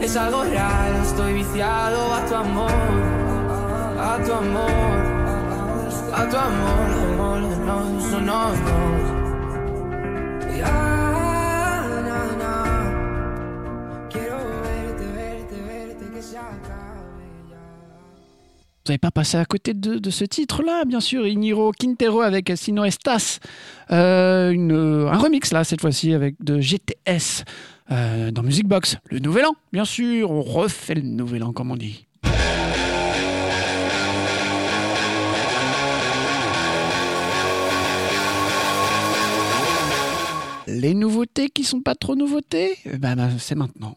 Es 0.00 0.16
algo 0.16 0.44
real, 0.44 0.96
estoy 1.02 1.34
viciado 1.34 2.14
a 2.14 2.24
tu 2.26 2.34
amor, 2.34 2.70
a 4.00 4.18
tu 4.24 4.32
amor, 4.32 4.96
a 6.14 6.28
tu 6.28 6.36
amor, 6.36 6.90
amor, 7.14 7.40
no, 7.66 8.20
no, 8.20 8.52
no. 8.52 9.17
N'avez 18.88 18.98
pas 18.98 19.10
passé 19.10 19.36
à 19.36 19.44
côté 19.44 19.74
de, 19.74 20.10
ce 20.10 20.24
titre-là, 20.24 20.84
bien 20.84 21.00
sûr, 21.00 21.26
Iniro 21.26 21.72
Quintero 21.72 22.20
avec 22.20 22.52
Sino 22.56 22.84
Estas. 22.84 23.40
Euh, 23.90 24.54
euh, 24.56 25.08
un 25.08 25.16
remix, 25.18 25.52
là, 25.52 25.64
cette 25.64 25.80
fois-ci, 25.80 26.14
avec 26.14 26.36
de 26.42 26.60
GTS 26.60 27.44
euh, 27.90 28.30
dans 28.30 28.42
Music 28.42 28.66
Box. 28.66 28.96
Le 29.10 29.18
Nouvel 29.18 29.46
An, 29.46 29.54
bien 29.72 29.84
sûr, 29.84 30.30
on 30.30 30.42
refait 30.42 30.94
le 30.94 31.02
Nouvel 31.02 31.42
An, 31.44 31.52
comme 31.52 31.70
on 31.70 31.76
dit. 31.76 32.06
Les 40.66 40.92
nouveautés 40.94 41.48
qui 41.48 41.64
sont 41.64 41.80
pas 41.80 41.94
trop 41.94 42.14
nouveautés, 42.14 42.76
eh 42.84 42.98
ben, 42.98 43.16
ben, 43.16 43.30
c'est 43.38 43.54
maintenant. 43.54 43.96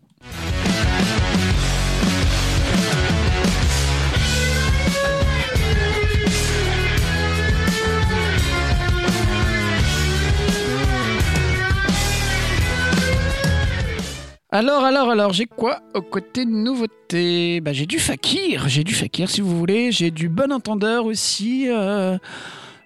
Alors, 14.54 14.84
alors, 14.84 15.10
alors, 15.10 15.32
j'ai 15.32 15.46
quoi 15.46 15.80
au 15.94 16.02
côté 16.02 16.44
de 16.44 16.52
nouveautés 16.52 17.62
bah, 17.62 17.72
J'ai 17.72 17.86
du 17.86 18.00
fakir, 18.00 18.68
j'ai 18.68 18.84
du 18.84 18.94
fakir 18.94 19.30
si 19.30 19.40
vous 19.40 19.58
voulez, 19.58 19.94
j'ai 19.94 20.12
du 20.12 20.28
bon 20.28 20.52
entendeur 20.52 21.06
aussi 21.06 21.70
euh, 21.70 22.18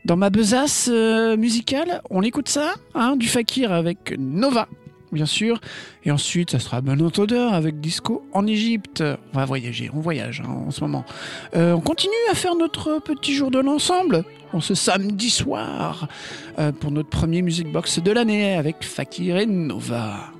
dans 0.05 0.15
ma 0.15 0.29
besace 0.29 0.91
euh, 0.93 1.35
musicale. 1.37 2.03
On 2.11 2.21
écoute 2.21 2.49
ça, 2.49 2.75
hein, 2.93 3.15
du 3.15 3.27
fakir 3.27 3.71
avec 3.71 4.13
Nova, 4.19 4.67
bien 5.11 5.25
sûr. 5.25 5.59
Et 6.03 6.11
ensuite, 6.11 6.51
ça 6.51 6.59
sera 6.59 6.81
bon 6.81 7.01
entendeur 7.01 7.55
avec 7.55 7.81
Disco 7.81 8.23
en 8.31 8.45
Égypte. 8.45 9.03
On 9.33 9.39
va 9.39 9.45
voyager, 9.45 9.89
on 9.91 10.01
voyage 10.01 10.43
hein, 10.45 10.65
en 10.67 10.69
ce 10.69 10.81
moment. 10.81 11.03
Euh, 11.55 11.73
on 11.73 11.81
continue 11.81 12.13
à 12.31 12.35
faire 12.35 12.53
notre 12.55 12.99
petit 12.99 13.33
jour 13.33 13.49
de 13.49 13.57
l'ensemble. 13.57 14.23
On 14.53 14.61
ce 14.61 14.75
samedi 14.75 15.31
soir 15.31 16.07
pour 16.79 16.91
notre 16.91 17.09
premier 17.09 17.41
Music 17.41 17.71
Box 17.71 17.99
de 17.99 18.11
l'année 18.11 18.55
avec 18.55 18.83
Fakir 18.83 19.37
et 19.37 19.47
Nova. 19.47 20.34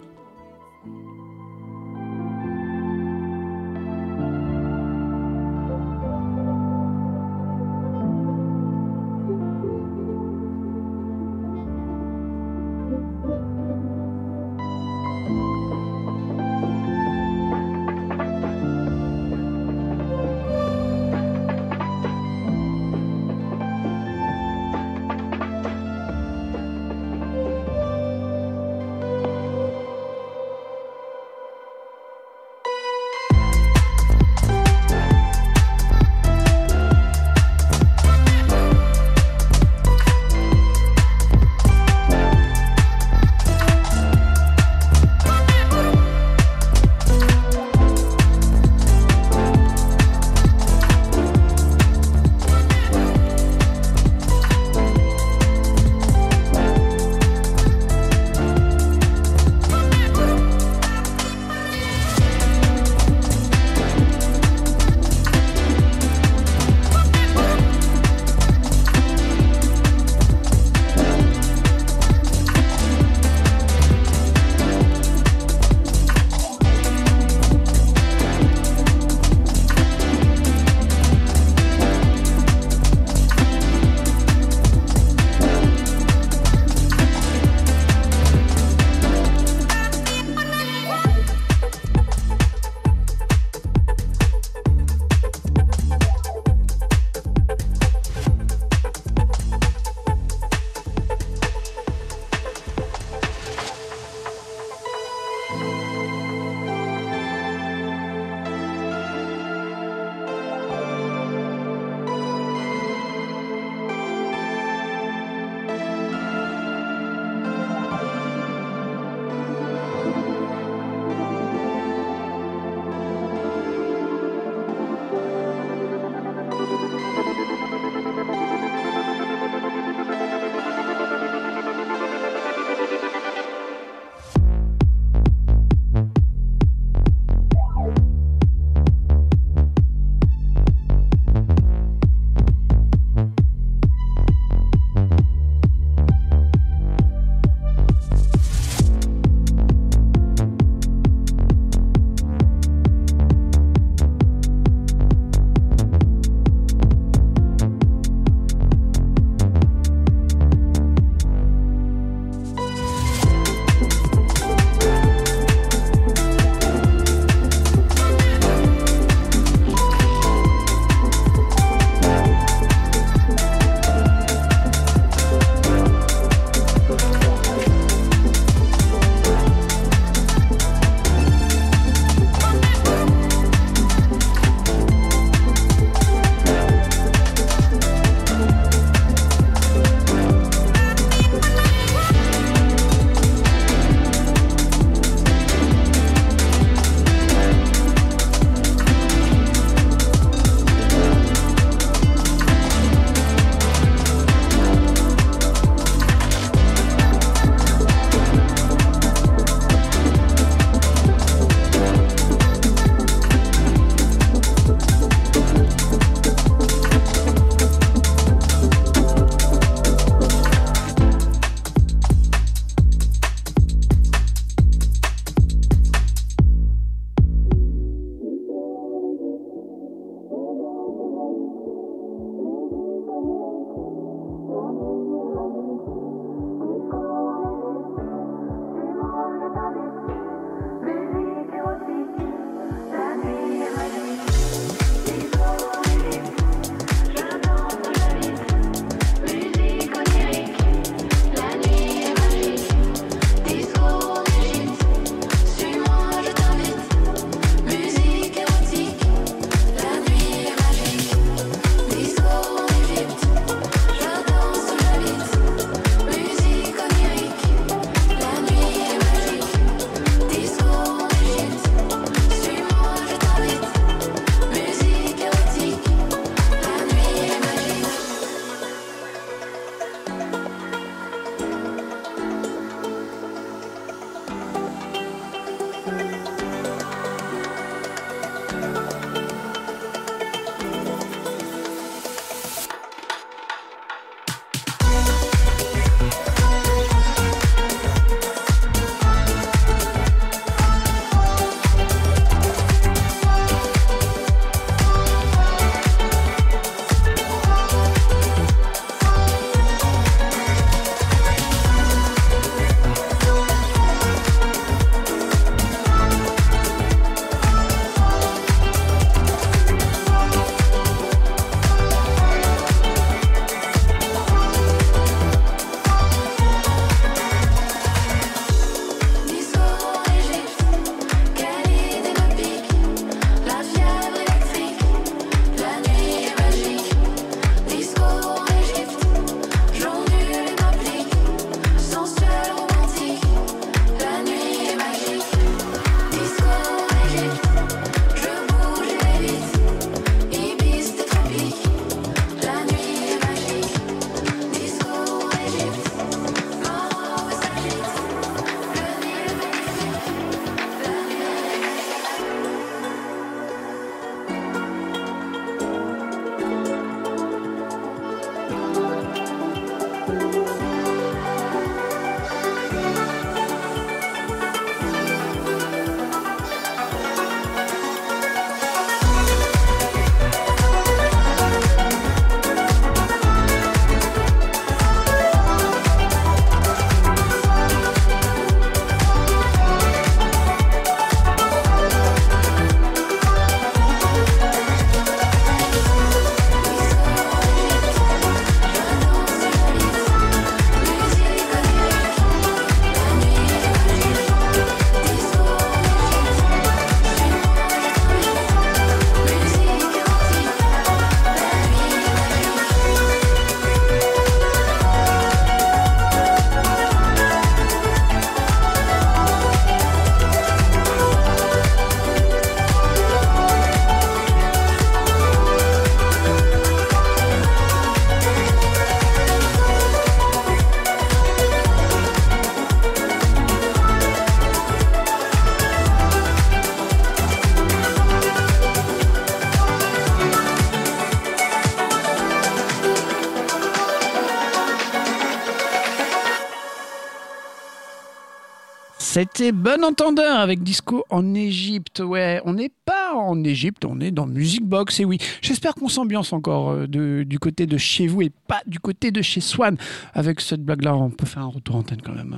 C'était 449.15 449.53
Bon 449.53 449.81
Entendeur 449.85 450.37
avec 450.41 450.61
Disco 450.61 451.05
en 451.09 451.35
Égypte. 451.35 452.01
Ouais, 452.01 452.41
on 452.43 452.55
n'est 452.55 452.71
pas 452.83 453.13
en 453.13 453.45
Égypte, 453.45 453.85
on 453.85 454.01
est 454.01 454.11
dans 454.11 454.27
Music 454.27 454.65
Box. 454.65 454.99
Et 454.99 455.05
oui, 455.05 455.19
j'espère 455.41 455.73
qu'on 455.73 455.87
s'ambiance 455.87 456.33
encore 456.33 456.71
euh, 456.71 456.85
du 456.85 457.39
côté 457.39 457.65
de 457.65 457.77
chez 457.77 458.07
vous 458.07 458.23
et 458.23 458.31
pas 458.49 458.61
du 458.67 458.77
côté 458.77 459.11
de 459.11 459.21
chez 459.21 459.39
Swan. 459.39 459.77
Avec 460.13 460.41
cette 460.41 460.65
blague-là, 460.65 460.97
on 460.97 461.11
peut 461.11 461.25
faire 461.25 461.43
un 461.43 461.47
retour 461.47 461.77
antenne 461.77 462.01
quand 462.01 462.11
même. 462.11 462.35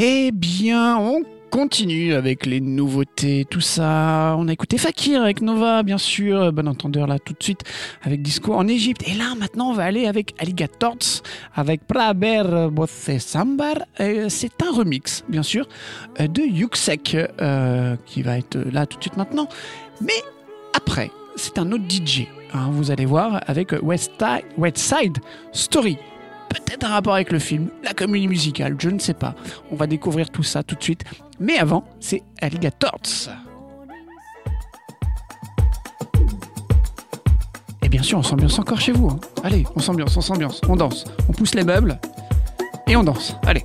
Eh 0.00 0.30
bien, 0.32 0.96
on 0.96 1.22
continue 1.56 2.12
avec 2.12 2.44
les 2.44 2.60
nouveautés, 2.60 3.46
tout 3.48 3.62
ça. 3.62 4.36
On 4.38 4.46
a 4.46 4.52
écouté 4.52 4.76
Fakir 4.76 5.22
avec 5.22 5.40
Nova, 5.40 5.82
bien 5.82 5.96
sûr. 5.96 6.52
Bon 6.52 6.68
entendeur 6.68 7.06
là 7.06 7.18
tout 7.18 7.32
de 7.32 7.42
suite 7.42 7.62
avec 8.02 8.20
Disco 8.20 8.52
en 8.52 8.68
Égypte. 8.68 9.08
Et 9.08 9.14
là, 9.14 9.34
maintenant, 9.38 9.70
on 9.70 9.72
va 9.72 9.84
aller 9.84 10.06
avec 10.06 10.34
Alligators, 10.38 11.22
avec 11.54 11.86
Praber 11.86 12.68
Bosse 12.70 13.08
Sambar. 13.20 13.76
Euh, 14.00 14.26
C'est 14.28 14.62
un 14.62 14.70
remix, 14.70 15.24
bien 15.30 15.42
sûr, 15.42 15.66
euh, 16.20 16.26
de 16.26 16.42
Yuxek, 16.42 17.16
euh, 17.40 17.96
qui 18.04 18.20
va 18.20 18.36
être 18.36 18.58
là 18.70 18.84
tout 18.84 18.98
de 18.98 19.04
suite 19.04 19.16
maintenant. 19.16 19.48
Mais 20.02 20.20
après, 20.74 21.10
c'est 21.36 21.56
un 21.58 21.72
autre 21.72 21.84
DJ. 21.88 22.26
hein, 22.52 22.68
vous 22.70 22.90
allez 22.90 23.06
voir 23.06 23.40
avec 23.46 23.72
West 23.82 24.12
Side 24.76 25.16
Story. 25.52 25.96
Peut-être 26.64 26.84
un 26.84 26.88
rapport 26.90 27.14
avec 27.14 27.32
le 27.32 27.38
film, 27.38 27.68
la 27.84 27.92
comédie 27.92 28.28
musicale, 28.28 28.76
je 28.78 28.90
ne 28.90 28.98
sais 28.98 29.14
pas. 29.14 29.34
On 29.70 29.76
va 29.76 29.86
découvrir 29.86 30.30
tout 30.30 30.42
ça 30.42 30.62
tout 30.62 30.74
de 30.74 30.82
suite. 30.82 31.04
Mais 31.38 31.58
avant, 31.58 31.84
c'est 32.00 32.22
Alligators. 32.40 33.00
Et 37.82 37.88
bien 37.88 38.02
sûr, 38.02 38.18
on 38.18 38.22
s'ambiance 38.22 38.58
encore 38.58 38.80
chez 38.80 38.92
vous. 38.92 39.08
hein. 39.10 39.20
Allez, 39.44 39.64
on 39.76 39.80
s'ambiance, 39.80 40.16
on 40.16 40.20
s'ambiance, 40.20 40.60
on 40.68 40.76
danse. 40.76 41.04
On 41.28 41.32
pousse 41.32 41.54
les 41.54 41.64
meubles 41.64 41.98
et 42.88 42.96
on 42.96 43.04
danse. 43.04 43.36
Allez. 43.46 43.64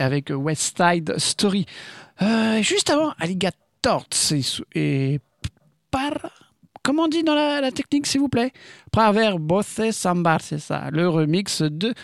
Avec 0.00 0.30
West 0.30 0.76
Side 0.76 1.14
Story. 1.18 1.66
Euh, 2.22 2.62
juste 2.62 2.90
avant, 2.90 3.12
Alligator 3.18 4.06
et, 4.74 5.20
par. 5.90 6.12
Comment 6.82 7.04
on 7.04 7.08
dit 7.08 7.22
dans 7.22 7.34
la, 7.34 7.60
la 7.60 7.72
technique, 7.72 8.06
s'il 8.06 8.20
vous 8.20 8.28
plaît? 8.28 8.52
Praver 8.90 9.34
Bosse 9.38 9.90
Sambar, 9.90 10.40
c'est 10.40 10.58
ça. 10.58 10.88
Le 10.90 11.08
remix 11.08 11.62
de 11.62 11.94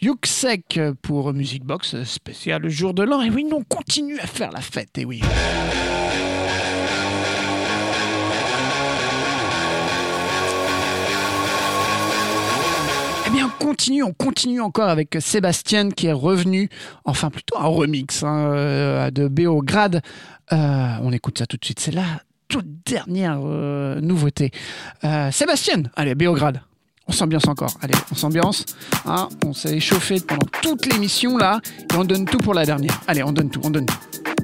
Yuxek 0.00 0.80
pour 1.02 1.32
Music 1.32 1.64
Box 1.64 2.02
spécial 2.04 2.68
jour 2.68 2.94
de 2.94 3.02
l'an. 3.02 3.22
Et 3.22 3.30
oui, 3.30 3.44
nous, 3.44 3.58
on 3.58 3.64
continue 3.64 4.18
à 4.18 4.26
faire 4.26 4.50
la 4.50 4.60
fête, 4.60 4.96
et 4.98 5.04
oui. 5.04 5.20
Continue, 13.62 14.02
on 14.02 14.12
continue 14.12 14.60
encore 14.60 14.88
avec 14.88 15.16
Sébastien 15.20 15.90
qui 15.90 16.08
est 16.08 16.12
revenu, 16.12 16.68
enfin 17.04 17.30
plutôt 17.30 17.56
un 17.58 17.66
remix 17.66 18.24
hein, 18.24 18.46
euh, 18.48 19.10
de 19.12 19.28
Beograd. 19.28 20.02
Euh, 20.52 20.56
on 21.00 21.12
écoute 21.12 21.38
ça 21.38 21.46
tout 21.46 21.56
de 21.56 21.64
suite, 21.64 21.78
c'est 21.78 21.92
la 21.94 22.22
toute 22.48 22.66
dernière 22.84 23.38
euh, 23.44 24.00
nouveauté. 24.00 24.50
Euh, 25.04 25.30
Sébastien, 25.30 25.84
allez, 25.94 26.16
Beograd. 26.16 26.60
On 27.06 27.12
s'ambiance 27.12 27.46
encore. 27.46 27.74
Allez, 27.80 27.94
on 28.10 28.14
s'ambiance. 28.16 28.64
hein. 29.06 29.28
on 29.44 29.52
s'est 29.52 29.76
échauffé 29.76 30.20
pendant 30.20 30.46
toute 30.60 30.86
l'émission 30.92 31.36
là. 31.36 31.60
Et 31.92 31.96
on 31.96 32.04
donne 32.04 32.24
tout 32.24 32.38
pour 32.38 32.54
la 32.54 32.64
dernière. 32.64 33.00
Allez, 33.06 33.22
on 33.22 33.32
donne 33.32 33.50
tout, 33.50 33.60
on 33.64 33.70
donne 33.70 33.86
tout. 33.86 34.41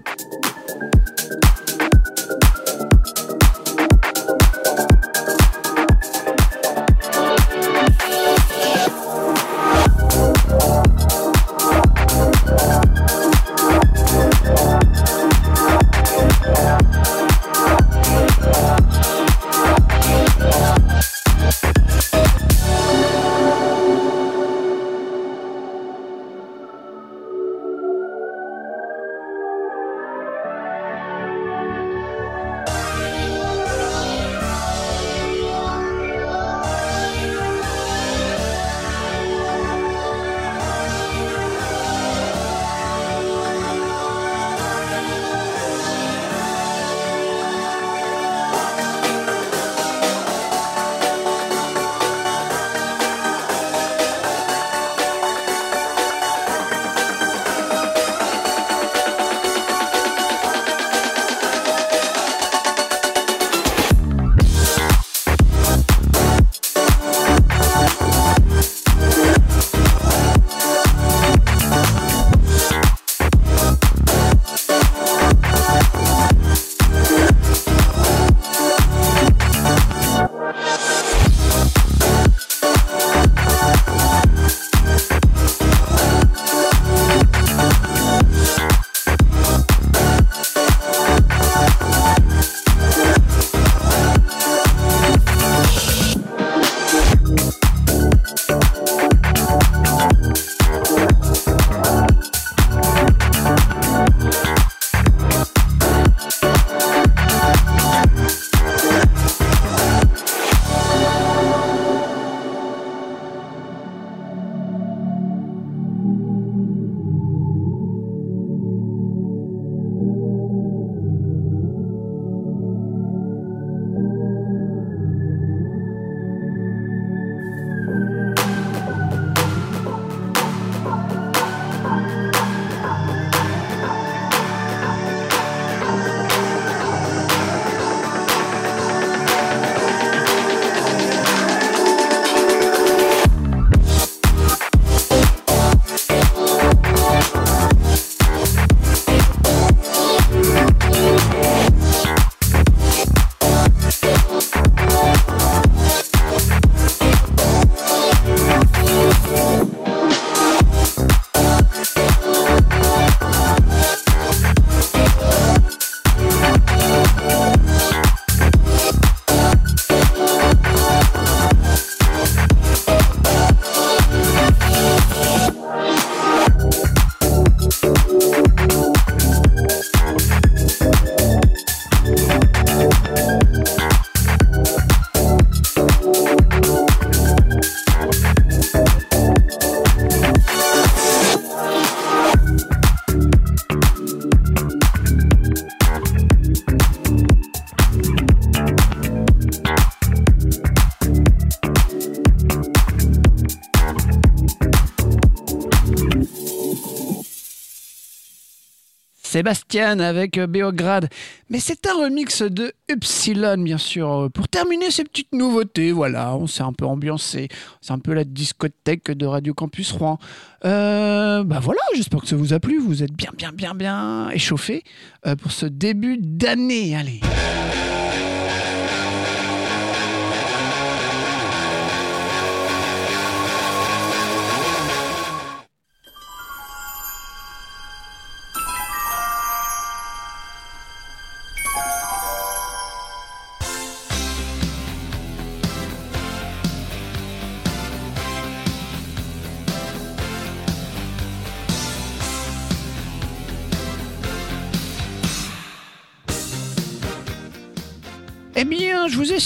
Sébastien 209.39 210.01
avec 210.01 210.36
euh, 210.36 210.49
Beograd. 210.49 211.09
Mais 211.49 211.61
c'est 211.61 211.86
un 211.86 211.95
remix 211.95 212.43
de 212.43 212.72
Upsilon, 212.91 213.59
bien 213.59 213.78
sûr. 213.78 214.28
Pour 214.34 214.49
terminer 214.49 214.91
ces 214.91 215.05
petites 215.05 215.32
nouveautés, 215.32 215.93
voilà, 215.93 216.34
on 216.34 216.49
s'est 216.49 216.64
un 216.64 216.72
peu 216.72 216.84
ambiancé. 216.84 217.47
C'est 217.80 217.93
un 217.93 218.01
peu 218.01 218.14
la 218.14 218.24
discothèque 218.24 219.12
de 219.12 219.26
Radio 219.26 219.55
Campus 219.55 219.93
Rouen. 219.93 220.18
Euh, 220.64 221.45
bah 221.45 221.61
voilà, 221.62 221.80
j'espère 221.95 222.20
que 222.22 222.26
ça 222.26 222.34
vous 222.34 222.53
a 222.53 222.59
plu. 222.59 222.80
Vous 222.80 223.05
êtes 223.05 223.12
bien, 223.12 223.30
bien, 223.39 223.53
bien, 223.53 223.74
bien 223.74 224.28
échauffés 224.30 224.82
euh, 225.24 225.36
pour 225.36 225.53
ce 225.53 225.66
début 225.66 226.18
d'année. 226.18 226.97
Allez. 226.97 227.20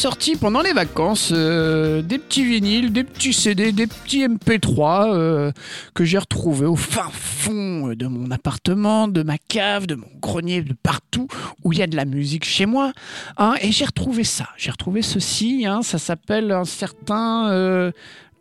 Sorti 0.03 0.35
pendant 0.35 0.63
les 0.63 0.73
vacances 0.73 1.31
euh, 1.33 2.03
des 2.03 2.19
petits 2.19 2.43
vinyles, 2.45 2.93
des 2.93 3.05
petits 3.05 3.33
CD, 3.33 3.71
des 3.71 3.87
petits 3.87 4.27
MP3 4.27 5.15
euh, 5.15 5.53
que 5.95 6.05
j'ai 6.05 6.19
retrouvés 6.19 6.67
au 6.67 6.75
fin 6.75 7.09
fond 7.13 7.95
de 7.95 8.07
mon 8.09 8.33
appartement, 8.33 9.07
de 9.07 9.23
ma 9.23 9.39
cave, 9.39 9.87
de 9.87 9.95
mon 9.95 10.09
grenier, 10.21 10.63
de 10.63 10.75
partout 10.75 11.29
où 11.63 11.73
il 11.73 11.79
y 11.79 11.83
a 11.83 11.87
de 11.87 11.95
la 11.95 12.05
musique 12.05 12.45
chez 12.45 12.67
moi. 12.67 12.93
hein. 13.37 13.55
et 13.63 13.71
j'ai 13.71 13.85
retrouvé 13.85 14.25
ça. 14.25 14.49
J'ai 14.57 14.73
retrouvé 14.73 15.03
ceci. 15.03 15.67
hein, 15.69 15.83
ça 15.83 15.99
s'appelle 15.99 16.51
un 16.51 16.65
certain 16.65 17.49
euh, 17.53 17.93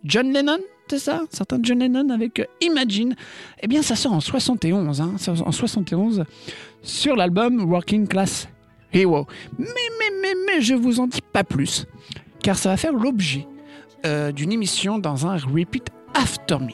John 0.03 0.33
Lennon. 0.33 0.57
C'est 0.87 0.97
ça, 0.97 1.17
un 1.17 1.27
certain 1.29 1.59
John 1.61 1.77
Lennon 1.77 2.09
avec 2.09 2.39
euh, 2.39 2.45
Imagine. 2.61 3.15
Eh 3.61 3.67
bien, 3.67 3.83
ça 3.83 3.95
sort 3.95 4.13
en 4.13 4.19
71, 4.19 4.99
hein, 4.99 5.13
en 5.45 5.51
71 5.51 6.23
sur 6.81 7.15
l'album 7.15 7.69
Working 7.69 8.07
Class 8.07 8.47
Mais, 9.57 9.67
mais, 9.67 10.11
mais, 10.21 10.33
mais, 10.45 10.61
je 10.61 10.73
vous 10.73 10.99
en 10.99 11.07
dis 11.07 11.21
pas 11.21 11.43
plus, 11.43 11.87
car 12.41 12.57
ça 12.57 12.69
va 12.69 12.77
faire 12.77 12.93
l'objet 12.93 13.47
euh, 14.05 14.31
d'une 14.31 14.51
émission 14.51 14.99
dans 14.99 15.27
un 15.27 15.37
Repeat 15.37 15.87
After 16.13 16.57
Me. 16.59 16.73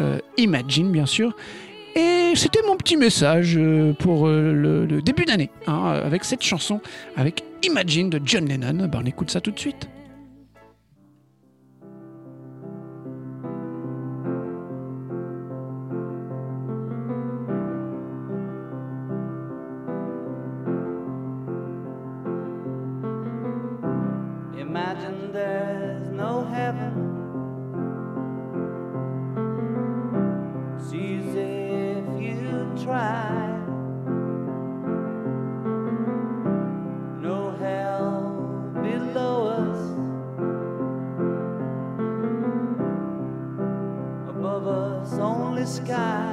Euh, 0.00 0.18
Imagine, 0.36 0.90
bien 0.90 1.06
sûr. 1.06 1.36
Et 1.96 2.32
c'était 2.36 2.62
mon 2.66 2.76
petit 2.76 2.96
message 2.96 3.56
euh, 3.56 3.92
pour 3.92 4.28
le, 4.28 4.86
le 4.86 5.02
début 5.02 5.24
d'année, 5.24 5.50
hein, 5.66 6.00
avec 6.04 6.24
cette 6.24 6.42
chanson, 6.42 6.80
avec 7.16 7.42
Imagine 7.62 8.08
de 8.08 8.20
John 8.24 8.46
Lennon. 8.46 8.86
Ben, 8.86 9.00
on 9.02 9.06
écoute 9.06 9.30
ça 9.30 9.40
tout 9.40 9.50
de 9.50 9.58
suite. 9.58 9.88
Sky. 45.70 46.29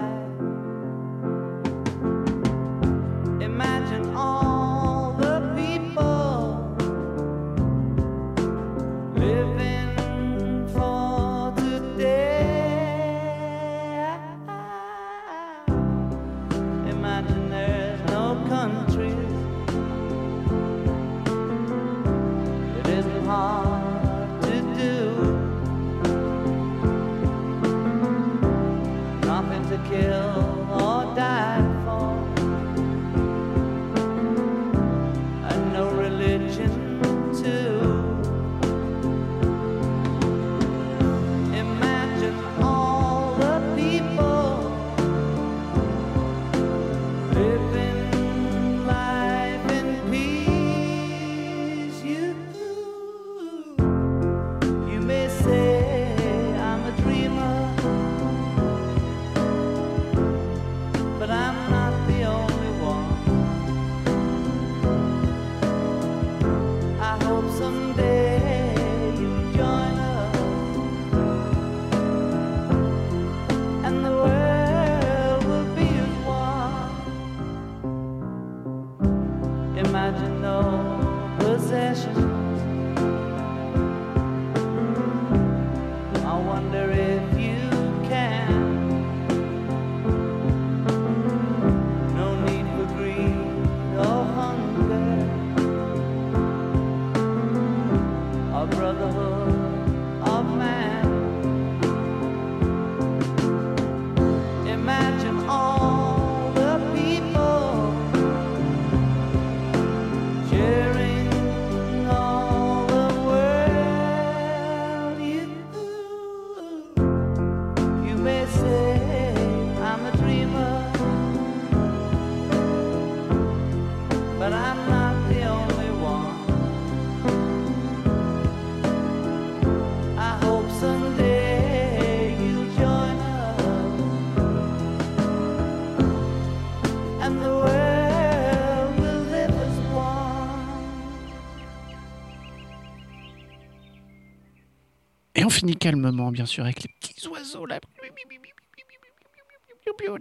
Finit 145.57 145.75
calmement, 145.75 146.31
bien 146.31 146.45
sûr, 146.45 146.63
avec 146.63 146.83
les 146.83 146.89
petits 146.99 147.27
oiseaux. 147.27 147.65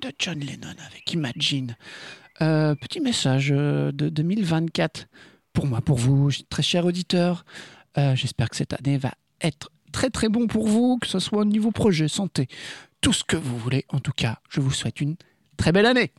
De 0.01 0.13
John 0.19 0.39
Lennon 0.39 0.75
avec 0.87 1.13
Imagine. 1.13 1.77
Euh, 2.41 2.75
petit 2.77 3.01
message 3.01 3.53
euh, 3.53 3.93
de 3.93 4.09
2024 4.09 5.09
pour 5.53 5.67
moi, 5.67 5.81
pour 5.81 5.99
vous, 5.99 6.31
très 6.49 6.63
chers 6.63 6.87
auditeurs. 6.87 7.45
Euh, 7.99 8.15
J'espère 8.15 8.49
que 8.49 8.57
cette 8.57 8.73
année 8.73 8.97
va 8.97 9.13
être 9.43 9.71
très 9.93 10.09
très 10.09 10.29
bon 10.29 10.47
pour 10.47 10.67
vous, 10.69 10.99
que 10.99 11.07
ce 11.07 11.19
soit 11.19 11.41
au 11.41 11.45
niveau 11.45 11.73
projet, 11.73 12.09
santé, 12.09 12.47
tout 13.01 13.13
ce 13.13 13.25
que 13.25 13.37
vous 13.37 13.59
voulez. 13.59 13.85
En 13.89 13.99
tout 13.99 14.13
cas, 14.13 14.39
je 14.49 14.61
vous 14.61 14.71
souhaite 14.71 15.01
une 15.01 15.17
très 15.57 15.73
belle 15.73 15.87
année. 15.87 16.13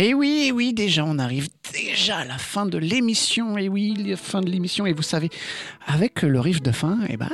Et 0.00 0.14
oui, 0.14 0.44
eh 0.46 0.52
oui, 0.52 0.74
déjà, 0.74 1.04
on 1.04 1.18
arrive 1.18 1.48
déjà 1.72 2.18
à 2.18 2.24
la 2.24 2.38
fin 2.38 2.66
de 2.66 2.78
l'émission. 2.78 3.58
Et 3.58 3.68
oui, 3.68 3.94
la 3.94 4.16
fin 4.16 4.40
de 4.40 4.48
l'émission. 4.48 4.86
Et 4.86 4.92
vous 4.92 5.02
savez, 5.02 5.28
avec 5.88 6.22
le 6.22 6.38
riff 6.38 6.62
de 6.62 6.70
fin, 6.70 7.00
eh 7.08 7.16
ben, 7.16 7.28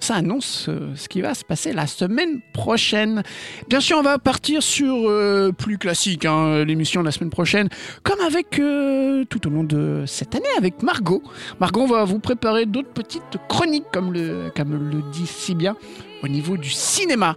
ça 0.00 0.16
annonce 0.16 0.66
euh, 0.68 0.90
ce 0.96 1.08
qui 1.08 1.20
va 1.20 1.34
se 1.34 1.44
passer 1.44 1.72
la 1.72 1.86
semaine 1.86 2.40
prochaine. 2.52 3.22
Bien 3.68 3.78
sûr, 3.78 3.98
on 3.98 4.02
va 4.02 4.18
partir 4.18 4.64
sur 4.64 5.08
euh, 5.08 5.52
plus 5.52 5.78
classique, 5.78 6.24
hein, 6.24 6.64
l'émission 6.64 7.02
de 7.02 7.06
la 7.06 7.12
semaine 7.12 7.30
prochaine, 7.30 7.68
comme 8.02 8.20
avec 8.20 8.58
euh, 8.58 9.24
tout 9.26 9.46
au 9.46 9.50
long 9.50 9.62
de 9.62 10.02
cette 10.08 10.34
année 10.34 10.44
avec 10.58 10.82
Margot. 10.82 11.22
Margot 11.60 11.86
va 11.86 12.02
vous 12.02 12.18
préparer 12.18 12.66
d'autres 12.66 12.92
petites 12.92 13.38
chroniques, 13.48 13.86
comme 13.92 14.12
le, 14.12 14.50
comme 14.56 14.72
le 14.72 15.02
dit 15.12 15.26
si 15.28 15.54
bien, 15.54 15.76
au 16.26 16.28
niveau 16.28 16.56
du 16.56 16.70
cinéma. 16.70 17.36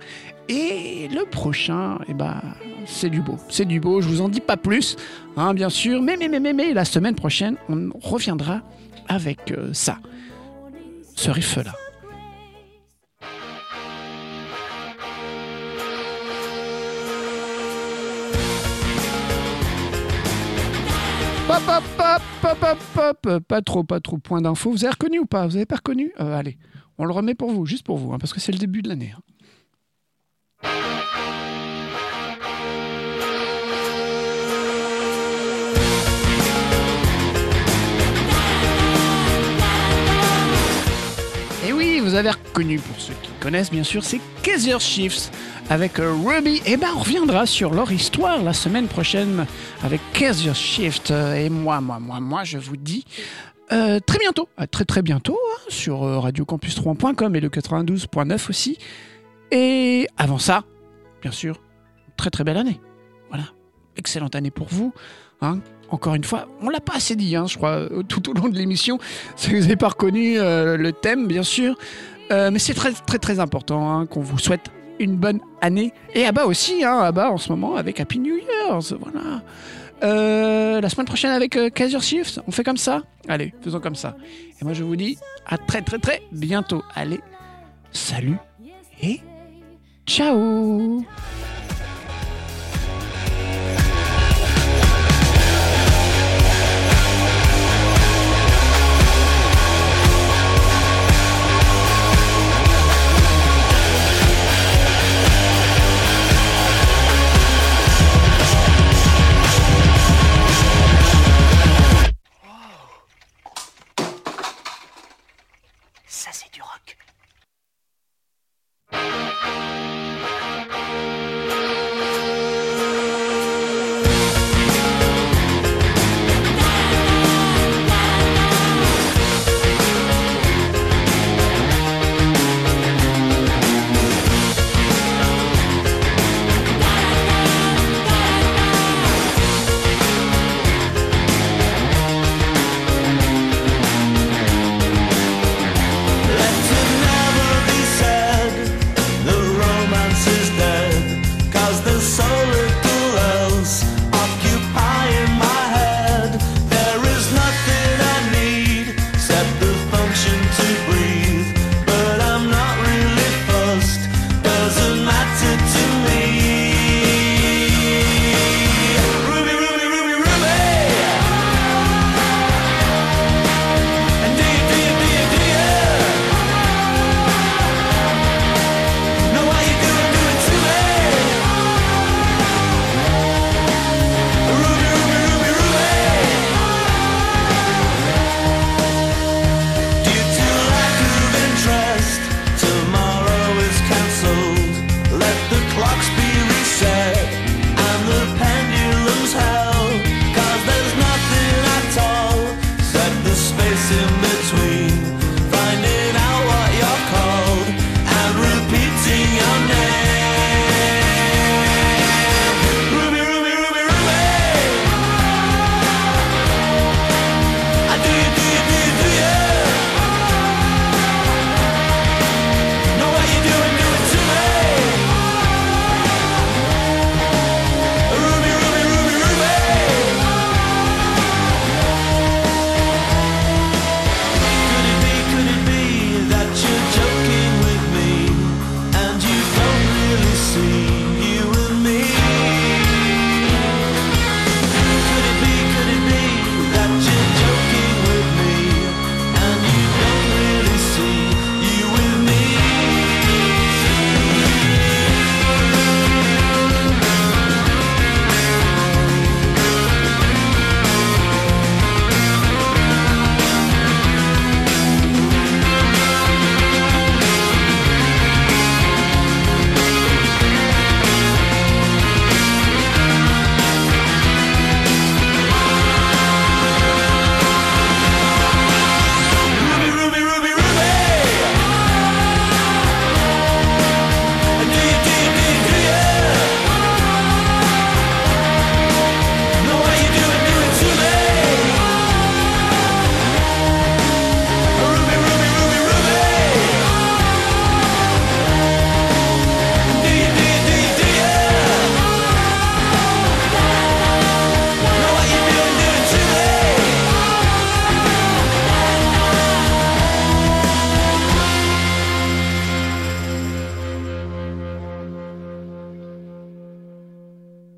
Et 0.50 1.08
le 1.10 1.26
prochain, 1.26 2.00
eh 2.08 2.14
ben, 2.14 2.42
c'est 2.86 3.10
du 3.10 3.22
beau. 3.22 3.38
C'est 3.50 3.66
du 3.66 3.80
beau, 3.80 4.02
je 4.02 4.08
vous 4.08 4.22
en 4.22 4.30
dis 4.30 4.42
pas 4.42 4.58
plus, 4.58 4.96
hein, 5.38 5.54
bien 5.54 5.70
sûr. 5.70 6.02
Mais, 6.02 6.18
mais, 6.18 6.28
mais, 6.28 6.40
mais, 6.40 6.54
mais, 6.54 6.74
la 6.74 6.86
semaine 6.86 7.16
prochaine, 7.16 7.56
on 7.70 7.92
reviendra 8.02 8.62
avec 9.08 9.52
euh, 9.52 9.70
ça. 9.74 10.00
Ce 11.16 11.30
riff-là. 11.30 11.74
Pop, 21.48 21.62
pop, 21.66 21.84
pop, 21.98 22.58
pop, 22.60 22.78
pop, 22.94 23.18
pop. 23.22 23.40
Pas 23.48 23.62
trop, 23.62 23.84
pas 23.84 24.00
trop. 24.00 24.18
Point 24.18 24.42
d'info. 24.42 24.72
Vous 24.72 24.84
avez 24.86 24.94
reconnu 24.94 25.20
ou 25.20 25.26
pas? 25.26 25.46
Vous 25.46 25.56
avez 25.56 25.66
pas 25.66 25.78
reconnu? 25.78 26.12
Euh, 26.20 26.38
Allez, 26.40 26.58
on 27.00 27.06
le 27.06 27.14
remet 27.14 27.34
pour 27.34 27.52
vous, 27.52 27.66
juste 27.66 27.84
pour 27.86 27.98
vous, 27.98 28.14
hein, 28.14 28.20
parce 28.20 28.34
que 28.34 28.40
c'est 28.40 28.52
le 28.52 28.60
début 28.60 28.82
de 28.84 28.90
l'année. 28.90 29.14
hein. 29.18 29.22
Et 41.68 41.74
oui, 41.74 42.00
vous 42.00 42.16
avez 42.16 42.32
reconnu, 42.32 42.80
pour 42.80 43.00
ceux 43.00 43.14
qui 43.22 43.32
connaissent 43.40 43.72
bien 43.72 43.84
sûr, 43.84 44.04
c'est 44.04 44.20
Kaiser 44.44 44.80
Chiefs 44.80 45.30
avec 45.70 46.00
euh, 46.00 46.14
Ruby. 46.26 46.62
Et 46.66 46.78
ben 46.78 46.88
on 46.96 47.00
reviendra 47.00 47.46
sur 47.46 47.74
leur 47.74 47.92
histoire 47.92 48.42
la 48.42 48.54
semaine 48.54 48.88
prochaine 48.88 49.46
avec 49.84 50.00
Kaiser. 50.14 50.52
Euh, 51.12 51.36
Et 51.36 51.50
moi, 51.50 51.82
moi, 51.82 52.00
moi, 52.00 52.20
moi, 52.22 52.44
je 52.46 52.58
vous 52.58 52.78
dis 52.78 53.04
euh, 53.72 54.00
très 54.00 54.18
bientôt, 54.20 54.50
à 54.58 54.68
très 54.68 54.86
très 54.86 55.02
bientôt, 55.02 55.38
hein, 55.38 55.62
sur 55.70 56.04
euh, 56.04 56.20
radiocampus3.com 56.20 57.36
et 57.36 57.40
le 57.40 57.50
92.9 57.50 58.50
aussi. 58.50 58.78
Et 59.52 60.08
avant 60.18 60.38
ça, 60.38 60.64
bien 61.22 61.32
sûr, 61.32 61.62
très 62.18 62.30
très 62.30 62.44
belle 62.44 62.58
année. 62.58 62.80
Voilà, 63.30 63.46
excellente 63.96 64.36
année 64.36 64.52
pour 64.52 64.68
vous. 64.70 64.94
hein. 65.42 65.60
Encore 65.92 66.14
une 66.14 66.24
fois, 66.24 66.48
on 66.62 66.70
l'a 66.70 66.82
pas 66.82 66.98
assez 66.98 67.16
dit, 67.16 67.36
hein, 67.36 67.48
je 67.48 67.58
crois, 67.58 67.72
euh, 67.72 68.04
tout 68.04 68.30
au 68.30 68.34
long 68.34 68.48
de 68.50 68.58
l'émission. 68.58 69.00
Si 69.36 69.50
vous 69.54 69.62
n'avez 69.62 69.76
pas 69.76 69.90
reconnu 69.90 70.36
le 70.38 70.92
thème, 70.92 71.28
bien 71.28 71.44
sûr, 71.44 71.76
mais 72.30 72.60
c'est 72.60 72.76
très 72.76 72.92
très 72.92 73.18
très 73.18 73.40
important 73.40 74.06
qu'on 74.06 74.22
vous 74.22 74.38
souhaite 74.38 74.70
une 75.00 75.16
bonne 75.16 75.40
année. 75.62 75.94
Et 76.14 76.26
à 76.26 76.32
bas 76.32 76.46
aussi, 76.46 76.84
hein, 76.84 77.12
bas 77.12 77.32
en 77.32 77.38
ce 77.38 77.50
moment 77.52 77.76
avec 77.76 78.00
Happy 78.00 78.20
New 78.20 78.36
Year's, 78.36 78.94
voilà. 78.94 79.42
Euh, 80.02 80.80
la 80.82 80.90
semaine 80.90 81.06
prochaine 81.06 81.32
avec 81.32 81.56
euh, 81.56 81.70
Kaiser 81.70 82.00
Chiefs, 82.00 82.40
on 82.48 82.52
fait 82.52 82.64
comme 82.64 82.78
ça 82.78 83.04
Allez, 83.28 83.54
faisons 83.62 83.80
comme 83.80 83.96
ça. 83.96 84.16
Et 84.62 84.64
moi 84.64 84.74
je 84.74 84.84
vous 84.84 84.96
dis 84.96 85.18
à 85.46 85.58
très 85.58 85.82
très 85.82 86.00
très 86.00 86.22
bientôt. 86.32 86.84
Allez, 86.96 87.20
salut 87.92 88.38
et 89.02 89.20
ciao 90.06 91.04